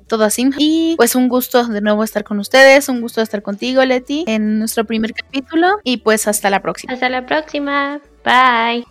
Y 0.57 0.95
pues 0.97 1.15
un 1.15 1.27
gusto 1.27 1.65
de 1.67 1.81
nuevo 1.81 2.03
estar 2.03 2.23
con 2.23 2.39
ustedes, 2.39 2.89
un 2.89 3.01
gusto 3.01 3.21
estar 3.21 3.41
contigo, 3.41 3.83
Leti, 3.83 4.23
nuestro 4.45 4.85
primer 4.85 5.13
capítulo 5.13 5.67
y 5.83 5.97
pues 5.97 6.27
hasta 6.27 6.49
la 6.49 6.61
próxima. 6.61 6.93
Hasta 6.93 7.09
la 7.09 7.25
próxima. 7.25 8.01
Bye. 8.23 8.85